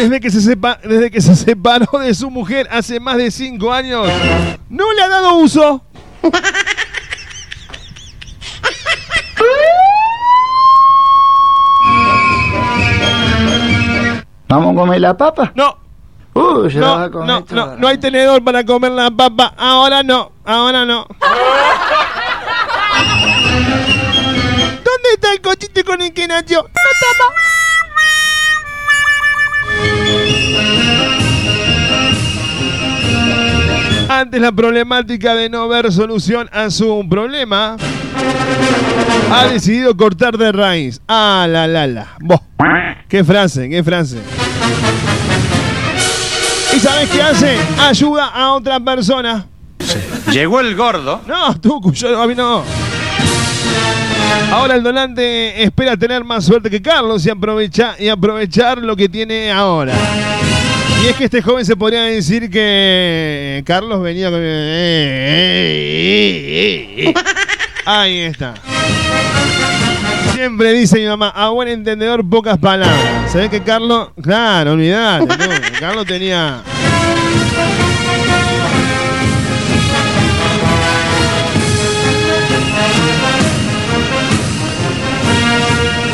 Desde 0.00 0.18
que, 0.18 0.30
se 0.30 0.40
sepa, 0.40 0.78
desde 0.82 1.10
que 1.10 1.20
se 1.20 1.36
separó 1.36 1.98
de 1.98 2.14
su 2.14 2.30
mujer 2.30 2.66
hace 2.70 2.98
más 2.98 3.18
de 3.18 3.30
cinco 3.30 3.70
años, 3.70 4.08
no 4.70 4.92
le 4.94 5.02
ha 5.02 5.08
dado 5.08 5.34
uso. 5.34 5.84
¿Vamos 14.48 14.72
a 14.72 14.74
comer 14.80 15.00
la 15.00 15.16
papa? 15.16 15.52
No. 15.54 15.78
Uh, 16.34 16.68
No, 16.74 16.94
a 16.94 17.10
comer 17.10 17.26
no, 17.26 17.44
toda. 17.44 17.66
no, 17.66 17.76
no 17.76 17.88
hay 17.88 17.98
tenedor 17.98 18.42
para 18.42 18.64
comer 18.64 18.92
la 18.92 19.10
papa. 19.10 19.52
Ahora 19.56 20.02
no, 20.02 20.32
ahora 20.44 20.84
no. 20.84 21.06
¿Dónde 24.84 25.08
está 25.14 25.32
el 25.32 25.40
cochito 25.40 25.84
con 25.84 26.00
el 26.02 26.12
que 26.12 26.26
nació? 26.26 26.62
No 26.62 26.68
estamos. 26.68 27.32
Ante 34.08 34.38
la 34.40 34.52
problemática 34.52 35.34
de 35.34 35.48
no 35.48 35.66
ver 35.68 35.90
solución 35.92 36.48
a 36.52 36.68
su 36.70 37.06
problema, 37.08 37.76
ha 39.32 39.44
decidido 39.46 39.96
cortar 39.96 40.36
de 40.36 40.52
raíz. 40.52 41.00
Ah, 41.08 41.46
la, 41.48 41.66
la, 41.66 41.86
la. 41.86 42.06
Qué 43.08 43.24
frase, 43.24 43.68
qué 43.70 43.82
frase. 43.82 44.18
¿Y 46.76 46.80
sabes 46.80 47.08
qué 47.10 47.22
hace? 47.22 47.56
Ayuda 47.78 48.26
a 48.26 48.52
otra 48.52 48.78
persona. 48.80 49.46
Llegó 50.30 50.60
el 50.60 50.76
gordo. 50.76 51.20
No, 51.26 51.58
tú, 51.58 51.80
yo, 51.92 52.20
a 52.20 52.26
mí 52.26 52.34
no. 52.34 52.62
Ahora 54.52 54.74
el 54.74 54.82
donante 54.82 55.62
espera 55.62 55.96
tener 55.96 56.24
más 56.24 56.44
suerte 56.44 56.68
que 56.70 56.82
Carlos 56.82 57.24
y, 57.24 57.30
aprovecha, 57.30 57.94
y 57.98 58.08
aprovechar 58.08 58.78
lo 58.78 58.96
que 58.96 59.08
tiene 59.08 59.50
ahora. 59.50 59.94
Y 61.02 61.06
es 61.08 61.16
que 61.16 61.24
este 61.24 61.40
joven 61.40 61.64
se 61.64 61.76
podría 61.76 62.02
decir 62.02 62.50
que 62.50 63.62
Carlos 63.64 64.02
venía 64.02 64.30
con... 64.30 64.40
eh, 64.42 64.44
eh, 66.96 67.04
eh. 67.08 67.14
Ahí 67.86 68.18
está. 68.18 68.54
Siempre 70.34 70.72
dice 70.72 70.98
mi 70.98 71.06
mamá, 71.06 71.28
a 71.28 71.48
buen 71.50 71.68
entendedor 71.68 72.28
pocas 72.28 72.58
palabras. 72.58 73.30
Se 73.30 73.38
ve 73.38 73.48
que 73.48 73.62
Carlos, 73.62 74.10
claro, 74.22 74.72
olvidate, 74.72 75.26
¿no? 75.26 75.34
Carlos 75.78 76.06
tenía... 76.06 76.62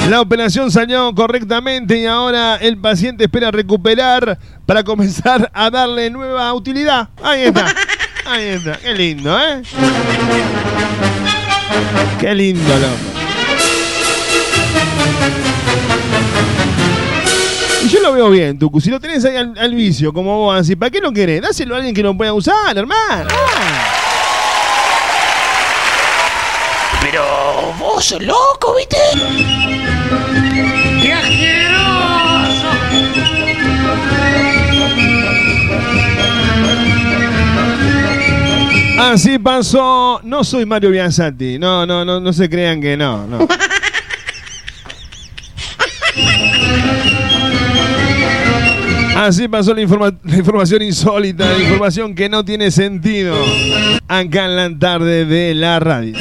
La 0.08 0.20
operación 0.20 0.70
salió 0.70 1.12
correctamente 1.16 1.98
y 1.98 2.06
ahora 2.06 2.56
el 2.56 2.78
paciente 2.78 3.24
espera 3.24 3.50
recuperar 3.50 4.38
para 4.64 4.84
comenzar 4.84 5.50
a 5.52 5.68
darle 5.68 6.10
nueva 6.10 6.52
utilidad. 6.54 7.08
Ahí 7.20 7.42
está. 7.42 7.74
Ahí 8.24 8.44
está. 8.44 8.78
Qué 8.78 8.94
lindo, 8.94 9.36
¿eh? 9.36 9.62
Qué 12.20 12.34
lindo, 12.36 12.78
loco. 12.78 13.16
Y 17.84 17.88
yo 17.88 18.00
lo 18.00 18.12
veo 18.12 18.30
bien, 18.30 18.58
Tucu. 18.60 18.80
Si 18.80 18.90
lo 18.90 19.00
tenés 19.00 19.24
ahí 19.24 19.36
al, 19.36 19.74
vicio, 19.74 20.12
como 20.12 20.38
vos 20.38 20.60
así, 20.60 20.76
¿para 20.76 20.90
qué 20.90 21.00
lo 21.00 21.12
querés? 21.12 21.42
Dáselo 21.42 21.74
a 21.74 21.78
alguien 21.78 21.94
que 21.94 22.02
lo 22.02 22.16
pueda 22.16 22.32
usar, 22.32 22.78
hermano. 22.78 23.28
Pero 27.00 27.74
vos 27.78 28.04
sos 28.04 28.22
loco, 28.22 28.74
¿viste? 28.76 29.95
Así 38.98 39.38
pasó. 39.38 40.20
No 40.24 40.42
soy 40.44 40.66
Mario 40.66 40.90
Biansati. 40.90 41.58
No, 41.58 41.86
no, 41.86 42.04
no, 42.04 42.20
no 42.20 42.32
se 42.32 42.50
crean 42.50 42.80
que 42.80 42.96
no. 42.96 43.26
Así 49.16 49.48
pasó 49.48 49.72
la 49.74 49.80
información 49.80 50.82
insólita, 50.82 51.50
la 51.50 51.58
información 51.58 52.14
que 52.14 52.28
no 52.28 52.44
tiene 52.44 52.70
sentido. 52.70 53.34
Acá 54.08 54.44
en 54.44 54.56
la 54.56 54.78
tarde 54.78 55.24
de 55.24 55.54
la 55.54 55.80
radio. 55.80 56.14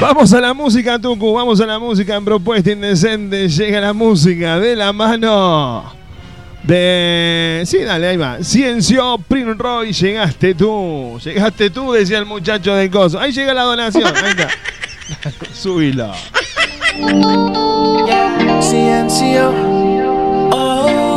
Vamos 0.00 0.32
a 0.32 0.40
la 0.40 0.54
música, 0.54 0.96
Tucu, 0.98 1.32
vamos 1.32 1.60
a 1.60 1.66
la 1.66 1.78
música 1.78 2.14
en 2.14 2.24
propuesta 2.24 2.70
indecente. 2.70 3.48
Llega 3.48 3.80
la 3.80 3.92
música 3.92 4.58
de 4.60 4.76
la 4.76 4.92
mano 4.92 5.92
de. 6.62 7.64
Sí, 7.66 7.78
dale, 7.78 8.06
ahí 8.06 8.16
va. 8.16 8.38
Ciencio 8.42 9.18
Prince 9.26 9.54
Roy, 9.54 9.92
llegaste 9.92 10.54
tú. 10.54 11.18
Llegaste 11.24 11.70
tú, 11.70 11.92
decía 11.92 12.18
el 12.18 12.26
muchacho 12.26 12.74
del 12.74 12.90
coso. 12.90 13.18
Ahí 13.18 13.32
llega 13.32 13.52
la 13.52 13.62
donación. 13.62 14.12
Ahí 14.16 14.30
está. 14.30 14.48
Subilo. 15.52 16.12
Ciencio. 18.60 19.52
Oh. 20.52 21.08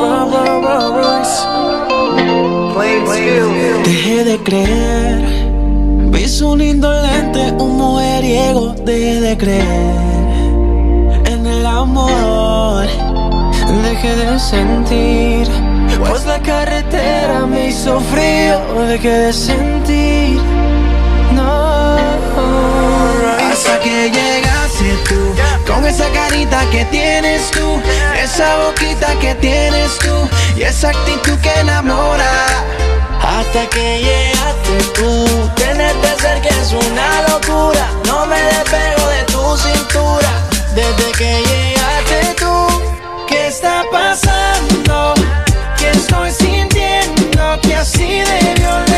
Dejé 3.84 4.24
de 4.24 4.38
creer. 4.40 5.51
Vi 6.12 6.28
su 6.28 6.55
lindo 6.55 6.91
lente, 7.01 7.51
un 7.53 7.78
mujeriego. 7.78 8.74
De 8.86 9.38
creer 9.38 9.66
en 11.26 11.45
el 11.45 11.66
amor. 11.66 12.86
Dejé 13.84 14.16
de 14.16 14.39
sentir. 14.39 15.47
Pues 16.07 16.26
la 16.26 16.39
carretera 16.39 17.45
me 17.45 17.70
hizo 17.70 17.99
frío. 18.01 18.86
Dejé 18.88 19.09
de 19.09 19.34
sentir. 19.34 20.41
No. 21.34 21.95
Hasta 23.51 23.80
que 23.80 24.12
llegaste 24.12 24.93
tú. 25.07 25.72
Con 25.72 25.86
esa 25.86 26.09
carita 26.09 26.66
que 26.72 26.84
tienes 26.86 27.49
tú. 27.51 27.80
Esa 28.22 28.57
boquita 28.66 29.18
que 29.20 29.36
tienes 29.36 29.97
tú. 29.99 30.28
Y 30.57 30.64
esa 30.64 30.89
actitud 30.89 31.38
que 31.39 31.51
enamora. 31.59 32.32
Hasta 33.24 33.68
que 33.70 34.00
llegaste 34.00 34.78
tú. 34.96 35.26
Tenerte 35.56 36.08
cerca 36.20 36.50
es 36.50 36.74
una 36.74 37.30
locura. 37.30 37.88
No 38.06 38.26
me 38.26 38.42
despego 38.42 39.08
de 39.10 39.24
tu 39.26 39.58
cintura. 39.58 40.32
Desde 40.76 41.12
que 41.18 41.44
llegaste 41.50 42.36
tú. 42.40 42.68
¿Qué 43.28 43.48
está 43.48 43.84
pasando? 43.92 45.14
¿Qué 45.78 45.90
estoy 45.92 46.32
sintiendo? 46.32 47.60
Que 47.62 47.76
así 47.76 48.20
de 48.20 48.54
violento. 48.58 48.91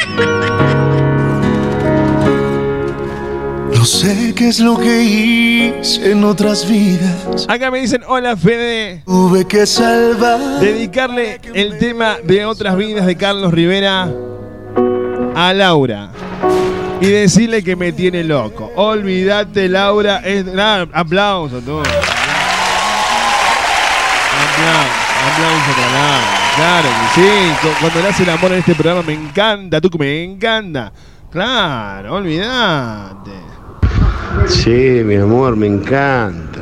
No 3.72 3.84
sé 3.84 4.32
qué 4.36 4.48
es 4.48 4.60
lo 4.60 4.78
que 4.78 5.02
hice 5.02 6.10
en 6.12 6.24
otras 6.24 6.68
vidas. 6.68 7.46
Acá 7.48 7.70
me 7.70 7.80
dicen, 7.80 8.02
hola 8.06 8.36
Fede. 8.36 9.02
Tuve 9.04 9.46
que 9.46 9.66
salvar. 9.66 10.38
Dedicarle 10.60 11.40
el 11.54 11.78
tema 11.78 12.16
de 12.22 12.44
otras 12.46 12.76
vidas 12.76 13.04
de 13.06 13.16
Carlos 13.16 13.52
Rivera 13.52 14.08
a 15.34 15.52
Laura. 15.52 16.10
Y 17.00 17.06
decirle 17.06 17.62
que 17.62 17.74
me 17.76 17.92
tiene 17.92 18.22
loco. 18.24 18.70
Olvídate, 18.76 19.68
Laura. 19.68 20.18
Es, 20.24 20.44
nada, 20.46 20.86
aplauso, 20.92 21.60
tú. 21.60 21.80
Aplauso, 24.54 25.72
para. 25.76 26.20
Claro 26.56 26.88
que 26.88 27.20
sí. 27.20 27.52
Cu- 27.62 27.74
Cuando 27.80 28.00
le 28.00 28.08
hace 28.08 28.22
el 28.22 28.30
amor 28.30 28.52
en 28.52 28.58
este 28.58 28.74
programa 28.74 29.02
me 29.02 29.12
encanta, 29.14 29.80
tú 29.80 29.90
me 29.98 30.22
encanta. 30.24 30.92
Claro, 31.30 32.14
olvídate. 32.14 33.30
Sí, 34.48 35.02
mi 35.04 35.16
amor, 35.16 35.56
me 35.56 35.66
encanta. 35.66 36.60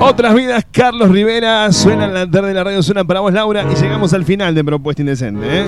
Otras 0.00 0.34
vidas, 0.34 0.64
Carlos 0.70 1.10
Rivera. 1.10 1.72
Suena 1.72 2.04
en 2.04 2.14
la 2.14 2.30
tarde 2.30 2.48
de 2.48 2.54
la 2.54 2.64
radio, 2.64 2.82
suena 2.82 3.04
para 3.04 3.20
vos, 3.20 3.32
Laura. 3.32 3.64
Y 3.70 3.74
llegamos 3.74 4.12
al 4.12 4.24
final 4.24 4.54
de 4.54 4.62
Propuesta 4.62 5.02
Indecente, 5.02 5.46
¿eh? 5.62 5.66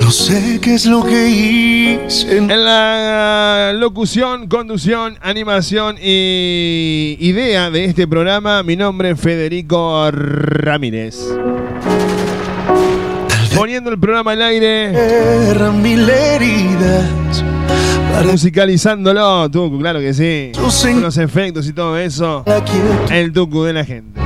No 0.00 0.10
sé 0.10 0.58
qué 0.60 0.74
es 0.74 0.86
lo 0.86 1.04
que 1.04 1.28
hice. 1.28 2.36
En 2.36 2.48
la 2.48 3.72
locución, 3.74 4.48
conducción, 4.48 5.16
animación 5.20 5.96
y 6.00 7.16
idea 7.20 7.70
de 7.70 7.84
este 7.84 8.06
programa, 8.06 8.62
mi 8.62 8.76
nombre 8.76 9.10
es 9.10 9.20
Federico 9.20 10.10
Ramírez. 10.10 11.18
Poniendo 13.54 13.90
el 13.90 13.98
programa 13.98 14.32
al 14.32 14.42
aire. 14.42 15.48
Eran 15.50 15.80
mil 15.80 16.08
heridas. 16.08 17.44
Musicalizándolo, 18.24 19.50
Tucu, 19.50 19.78
claro 19.78 20.00
que 20.00 20.14
sí. 20.14 20.52
Con 20.54 21.02
los 21.02 21.18
efectos 21.18 21.66
y 21.68 21.72
todo 21.72 21.98
eso. 21.98 22.44
El 23.10 23.32
Tucu 23.32 23.62
de 23.64 23.72
la 23.72 23.84
gente. 23.84 24.23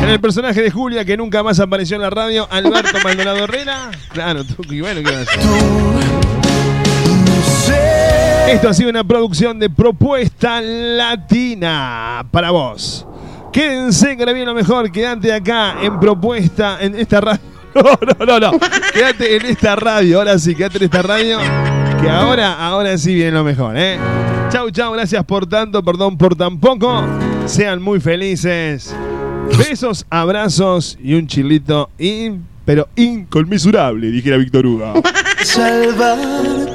En 0.00 0.08
el 0.08 0.20
personaje 0.20 0.62
de 0.62 0.70
Julia, 0.70 1.04
que 1.04 1.16
nunca 1.16 1.42
más 1.42 1.58
apareció 1.60 1.96
en 1.96 2.02
la 2.02 2.10
radio, 2.10 2.46
Alberto 2.50 2.98
Maldonado 3.02 3.44
Herrera. 3.44 3.90
Claro, 4.12 4.44
Tucu, 4.44 4.72
y 4.72 4.80
bueno, 4.80 5.00
¿qué 5.02 5.14
va 5.14 5.20
a? 5.20 5.24
Esto 8.48 8.68
ha 8.68 8.74
sido 8.74 8.90
una 8.90 9.04
producción 9.04 9.58
de 9.58 9.70
Propuesta 9.70 10.60
Latina 10.60 12.26
para 12.30 12.50
vos. 12.50 13.06
Quédense 13.52 14.16
que 14.16 14.22
ahora 14.22 14.32
viene 14.32 14.46
lo 14.46 14.54
mejor. 14.54 14.90
Quédate 14.90 15.32
acá 15.32 15.76
en 15.82 15.98
Propuesta, 16.00 16.78
en 16.80 16.94
esta 16.96 17.20
radio. 17.20 17.40
No, 17.74 17.82
no, 17.82 18.26
no, 18.26 18.52
no. 18.52 18.58
Quédate 18.92 19.36
en 19.36 19.46
esta 19.46 19.74
radio. 19.74 20.18
Ahora 20.18 20.38
sí, 20.38 20.54
quédate 20.54 20.76
en 20.76 20.84
esta 20.84 21.00
radio. 21.00 21.38
Que 22.02 22.10
ahora, 22.10 22.52
ahora 22.66 22.98
sí 22.98 23.14
viene 23.14 23.30
lo 23.30 23.44
mejor, 23.44 23.78
¿eh? 23.78 23.96
Chau, 24.50 24.70
chau. 24.70 24.92
Gracias 24.92 25.24
por 25.24 25.46
tanto, 25.46 25.82
perdón 25.82 26.18
por 26.18 26.36
tan 26.36 26.60
poco. 26.60 27.02
Sean 27.46 27.80
muy 27.80 27.98
felices. 27.98 28.94
Besos, 29.58 30.06
abrazos 30.10 30.98
y 31.02 31.14
un 31.14 31.26
chilito 31.26 31.90
in, 31.98 32.46
pero 32.64 32.88
inconmensurable, 32.96 34.10
dijera 34.10 34.36
Víctor 34.36 34.66
Hugo. 34.66 34.94
Salvar 35.42 36.18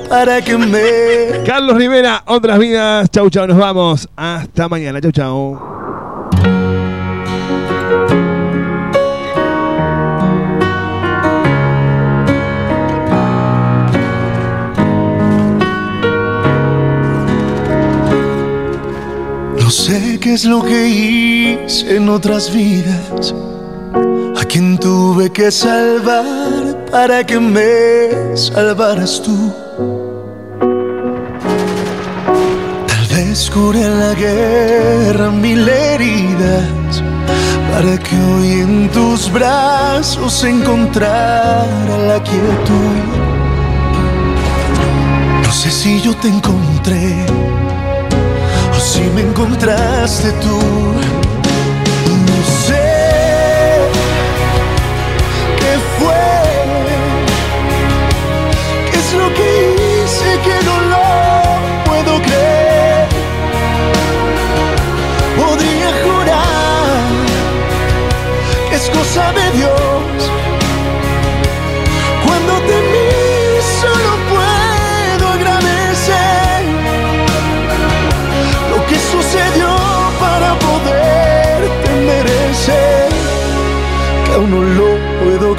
para 0.09 0.41
que 0.41 0.57
me. 0.57 1.43
Carlos 1.45 1.77
Rivera, 1.77 2.23
otras 2.25 2.59
vidas. 2.59 3.09
Chau, 3.09 3.29
chau, 3.29 3.47
nos 3.47 3.57
vamos. 3.57 4.07
Hasta 4.15 4.67
mañana. 4.67 4.99
Chau, 5.01 5.11
chau. 5.11 5.86
No 19.67 19.71
sé 19.71 20.17
qué 20.21 20.33
es 20.33 20.45
lo 20.45 20.63
que 20.63 20.87
hice 20.87 21.97
en 21.97 22.07
otras 22.07 22.53
vidas. 22.53 23.35
A 24.39 24.45
quien 24.45 24.77
tuve 24.77 25.29
que 25.29 25.51
salvar 25.51 26.85
para 26.89 27.25
que 27.25 27.37
me 27.37 28.37
salvaras 28.37 29.21
tú. 29.21 29.35
Tal 32.87 33.05
vez 33.13 33.49
curé 33.49 33.83
en 33.83 33.99
la 33.99 34.13
guerra 34.13 35.31
mil 35.31 35.67
heridas 35.67 37.03
para 37.69 37.97
que 37.97 38.15
hoy 38.15 38.61
en 38.61 38.89
tus 38.91 39.29
brazos 39.29 40.45
encontrara 40.45 41.97
la 42.07 42.23
quietud. 42.23 43.03
No 45.43 45.51
sé 45.51 45.69
si 45.69 46.01
yo 46.01 46.15
te 46.15 46.29
encontré 46.29 47.25
si 48.79 49.01
me 49.01 49.21
encontraste 49.21 50.31
tú. 50.43 50.59
No 52.27 52.37
sé 52.65 52.85
qué 55.59 55.73
fue, 55.97 56.25
qué 58.91 58.97
es 58.97 59.13
lo 59.13 59.33
que 59.33 59.47
hice 59.75 60.29
que 60.45 60.65
no 60.65 60.75
lo 60.93 61.07
puedo 61.85 62.21
creer. 62.21 63.07
Podría 65.37 65.89
jurar 66.03 66.97
que 68.69 68.75
es 68.75 68.89
cosa 68.89 69.31
de 69.33 69.57
Dios. 69.57 69.86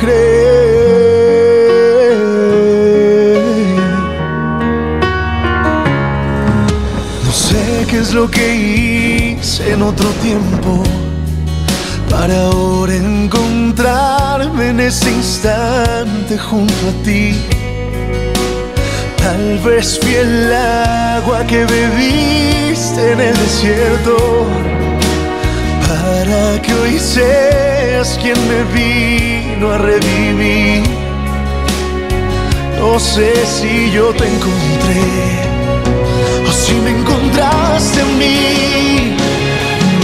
No 0.00 0.12
sé 7.32 7.84
qué 7.90 7.98
es 7.98 8.14
lo 8.14 8.30
que 8.30 9.34
hice 9.34 9.72
en 9.72 9.82
otro 9.82 10.08
tiempo 10.22 10.84
para 12.08 12.44
ahora 12.44 12.94
encontrarme 12.94 14.68
en 14.68 14.80
ese 14.80 15.10
instante 15.10 16.38
junto 16.38 16.88
a 16.88 16.92
ti. 17.04 17.34
Tal 19.16 19.58
vez 19.58 19.98
fui 20.00 20.14
el 20.14 20.52
agua 20.52 21.44
que 21.44 21.64
bebiste 21.64 23.12
en 23.12 23.20
el 23.20 23.36
desierto 23.36 24.46
para 25.88 26.62
que 26.62 26.72
hoy 26.74 26.98
seas 26.98 28.16
quien 28.22 28.36
me 28.48 28.62
vino 29.58 29.72
a 29.72 29.78
revivir. 29.78 30.82
No 32.78 33.00
sé 33.00 33.44
si 33.44 33.90
yo 33.90 34.12
te 34.14 34.24
encontré 34.24 35.02
o 36.48 36.52
si 36.52 36.74
me 36.74 36.90
encontraste 36.90 38.00
en 38.00 38.18
mí. 38.18 39.16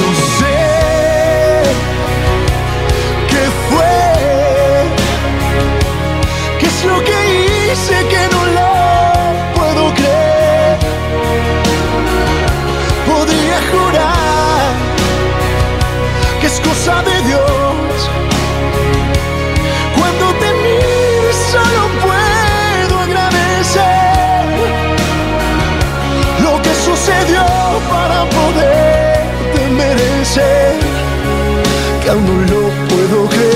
No 0.01 0.11
sé 0.39 0.59
qué 3.31 3.45
fue, 3.69 3.97
qué 6.59 6.67
es 6.67 6.85
lo 6.85 6.99
que 7.05 7.19
hice 7.71 7.97
que 8.13 8.23
no 8.35 8.43
lo 8.59 8.73
puedo 9.55 9.95
creer. 9.95 10.79
Podría 13.07 13.59
jurar 13.71 14.73
que 16.41 16.47
es 16.47 16.61
cosa 16.61 17.03
de 17.03 17.29
Dios. 17.29 17.44
para 27.95 28.25
poderte 28.39 29.61
merecer, 29.71 30.75
que 32.03 32.11
aún 32.11 32.25
no 32.27 32.37
lo 32.53 32.63
puedo 32.89 33.29
creer. 33.29 33.54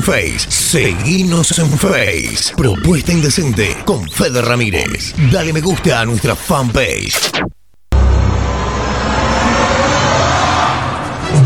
En 0.00 0.02
Face, 0.02 0.50
seguinos 0.50 1.58
en 1.58 1.70
Face. 1.78 2.54
Propuesta 2.56 3.12
Indecente 3.12 3.76
con 3.84 4.08
Fede 4.08 4.40
Ramírez. 4.40 5.14
Dale 5.30 5.52
me 5.52 5.60
gusta 5.60 6.00
a 6.00 6.06
nuestra 6.06 6.34
fanpage. 6.34 7.32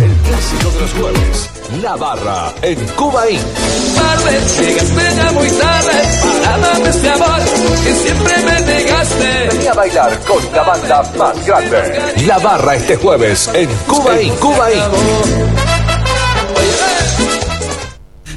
El 0.01 0.13
clásico 0.29 0.71
de 0.71 0.81
los 0.81 0.93
jueves. 0.93 1.51
La 1.83 1.97
barra 1.97 2.55
en 2.63 2.79
Cuba 2.89 3.29
Inc. 3.31 3.43
Tarde, 3.95 4.41
llegaste 4.61 5.17
ya 5.17 5.33
muy 5.33 5.49
tarde 5.49 6.03
para 6.23 6.59
darme 6.59 6.89
este 6.89 7.09
amor 7.11 7.41
que 7.85 7.95
siempre 7.95 8.35
me 8.45 8.61
negaste. 8.61 9.49
Vení 9.49 9.67
a 9.67 9.75
bailar 9.75 10.21
con 10.21 10.53
la 10.53 10.63
banda 10.63 11.03
más 11.19 11.47
grande. 11.47 12.03
La 12.27 12.39
barra 12.39 12.77
este 12.77 12.97
jueves 12.97 13.51
en 13.53 13.69
Cuba 13.87 14.21
Inc. 14.21 14.39
Cuba 14.39 14.73
Inc. 14.73 15.64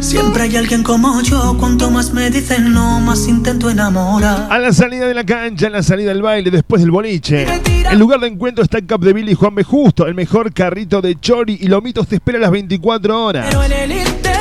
Siempre 0.08 0.44
hay 0.44 0.56
alguien 0.56 0.84
como 0.84 1.22
yo, 1.22 1.58
cuanto 1.60 1.92
más 1.92 2.14
me 2.14 2.30
dicen 2.30 2.72
no, 2.72 3.02
más 3.02 3.28
intento 3.28 3.70
enamorar. 3.70 4.48
A 4.50 4.58
la 4.58 4.72
salida 4.72 5.06
de 5.06 5.14
la 5.14 5.26
cancha, 5.26 5.68
a 5.68 5.70
la 5.70 5.84
salida 5.84 6.14
del 6.14 6.22
baile, 6.22 6.50
después 6.50 6.82
del 6.82 6.92
boliche. 6.92 7.46
El 7.92 8.00
lugar 8.00 8.22
de 8.22 8.28
encuentro 8.28 8.64
está 8.64 8.78
en 8.78 8.86
Capdeville 8.86 9.30
y 9.30 9.34
Juan 9.34 9.54
B. 9.54 9.66
Justo. 9.66 10.08
El 10.08 10.16
mejor 10.16 10.54
carrito 10.54 11.02
de 11.02 11.20
chori 11.20 11.58
y 11.60 11.68
lomitos 11.68 12.08
te 12.08 12.16
espera 12.16 12.38
a 12.38 12.42
las 12.42 12.52
24 12.52 13.22
horas. 13.22 13.54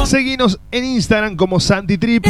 Seguinos 0.04 0.58
en 0.70 0.84
Instagram 0.84 1.36
como 1.36 1.60
Santi 1.60 1.98
Trip 1.98 2.26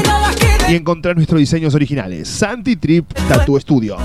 y 0.69 0.75
encontrar 0.75 1.17
nuestros 1.17 1.39
diseños 1.39 1.75
originales. 1.75 2.29
Santi 2.29 2.77
Trip 2.77 3.13
Tattoo 3.29 3.59
Studio. 3.61 3.99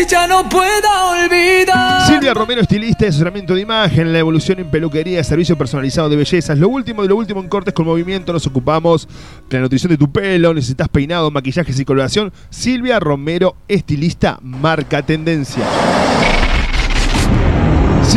ya 0.09 0.27
no 0.27 0.49
puedo 0.49 0.89
olvidar. 1.11 2.07
Silvia 2.07 2.33
Romero, 2.33 2.63
estilista 2.63 3.05
de 3.05 3.09
asesoramiento 3.09 3.55
de 3.55 3.61
imagen, 3.63 4.13
la 4.13 4.21
evolución 4.21 4.61
en 4.61 4.71
peluquería, 4.71 5.25
servicio 5.25 5.59
personalizado 5.59 6.09
de 6.09 6.15
bellezas, 6.17 6.57
lo 6.59 6.69
último 6.69 7.03
de 7.03 7.09
lo 7.09 7.17
último 7.17 7.41
en 7.41 7.49
cortes 7.49 7.75
con 7.75 7.87
movimiento, 7.87 8.33
nos 8.33 8.47
ocupamos 8.47 9.09
de 9.49 9.57
la 9.57 9.63
nutrición 9.63 9.91
de 9.91 9.99
tu 9.99 10.11
pelo, 10.11 10.55
necesitas 10.55 10.89
peinado, 10.89 11.31
maquillajes 11.31 11.79
y 11.79 11.85
coloración. 11.85 12.33
Silvia 12.51 12.99
Romero, 13.01 13.57
estilista, 13.69 14.39
marca 14.43 15.03
tendencia. 15.03 15.65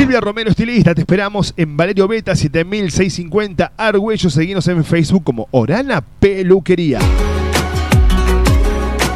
Silvia 0.04 0.20
Romero, 0.20 0.50
estilista, 0.50 0.94
te 0.94 1.00
esperamos 1.00 1.54
en 1.56 1.78
Valerio 1.78 2.10
Beta 2.10 2.36
7650 2.36 3.72
Argüello. 3.78 4.30
Seguinos 4.30 4.68
en 4.68 4.84
Facebook 4.84 5.24
como 5.24 5.48
Orana 5.52 6.04
Peluquería. 6.20 7.00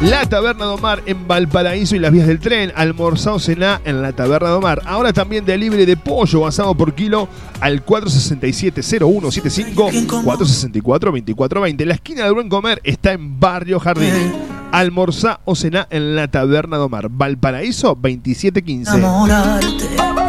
La 0.00 0.24
Taberna 0.24 0.64
de 0.64 0.70
Omar 0.70 1.02
en 1.04 1.28
Valparaíso 1.28 1.94
y 1.94 1.98
las 1.98 2.10
vías 2.10 2.26
del 2.26 2.40
tren. 2.40 2.72
Almorzado 2.74 3.38
cená 3.38 3.82
en 3.84 4.00
la 4.00 4.12
Taberna 4.12 4.48
de 4.48 4.54
Omar. 4.54 4.80
Ahora 4.86 5.12
también 5.12 5.44
delivery 5.44 5.84
de 5.84 5.98
pollo 5.98 6.40
basado 6.40 6.74
por 6.74 6.94
kilo 6.94 7.28
al 7.60 7.84
467-0175 7.84 10.24
464-2420. 10.24 11.84
La 11.84 11.92
esquina 11.92 12.24
del 12.24 12.32
Buen 12.32 12.48
Comer 12.48 12.80
está 12.82 13.12
en 13.12 13.38
Barrio 13.38 13.78
Jardín. 13.78 14.32
Almorzá 14.72 15.40
o 15.44 15.54
cená 15.54 15.86
en 15.90 16.16
la 16.16 16.28
Taberna 16.28 16.78
de 16.78 16.84
Omar. 16.84 17.10
Valparaíso 17.10 17.88
2715. 17.88 18.96
enamorarte. 18.96 20.27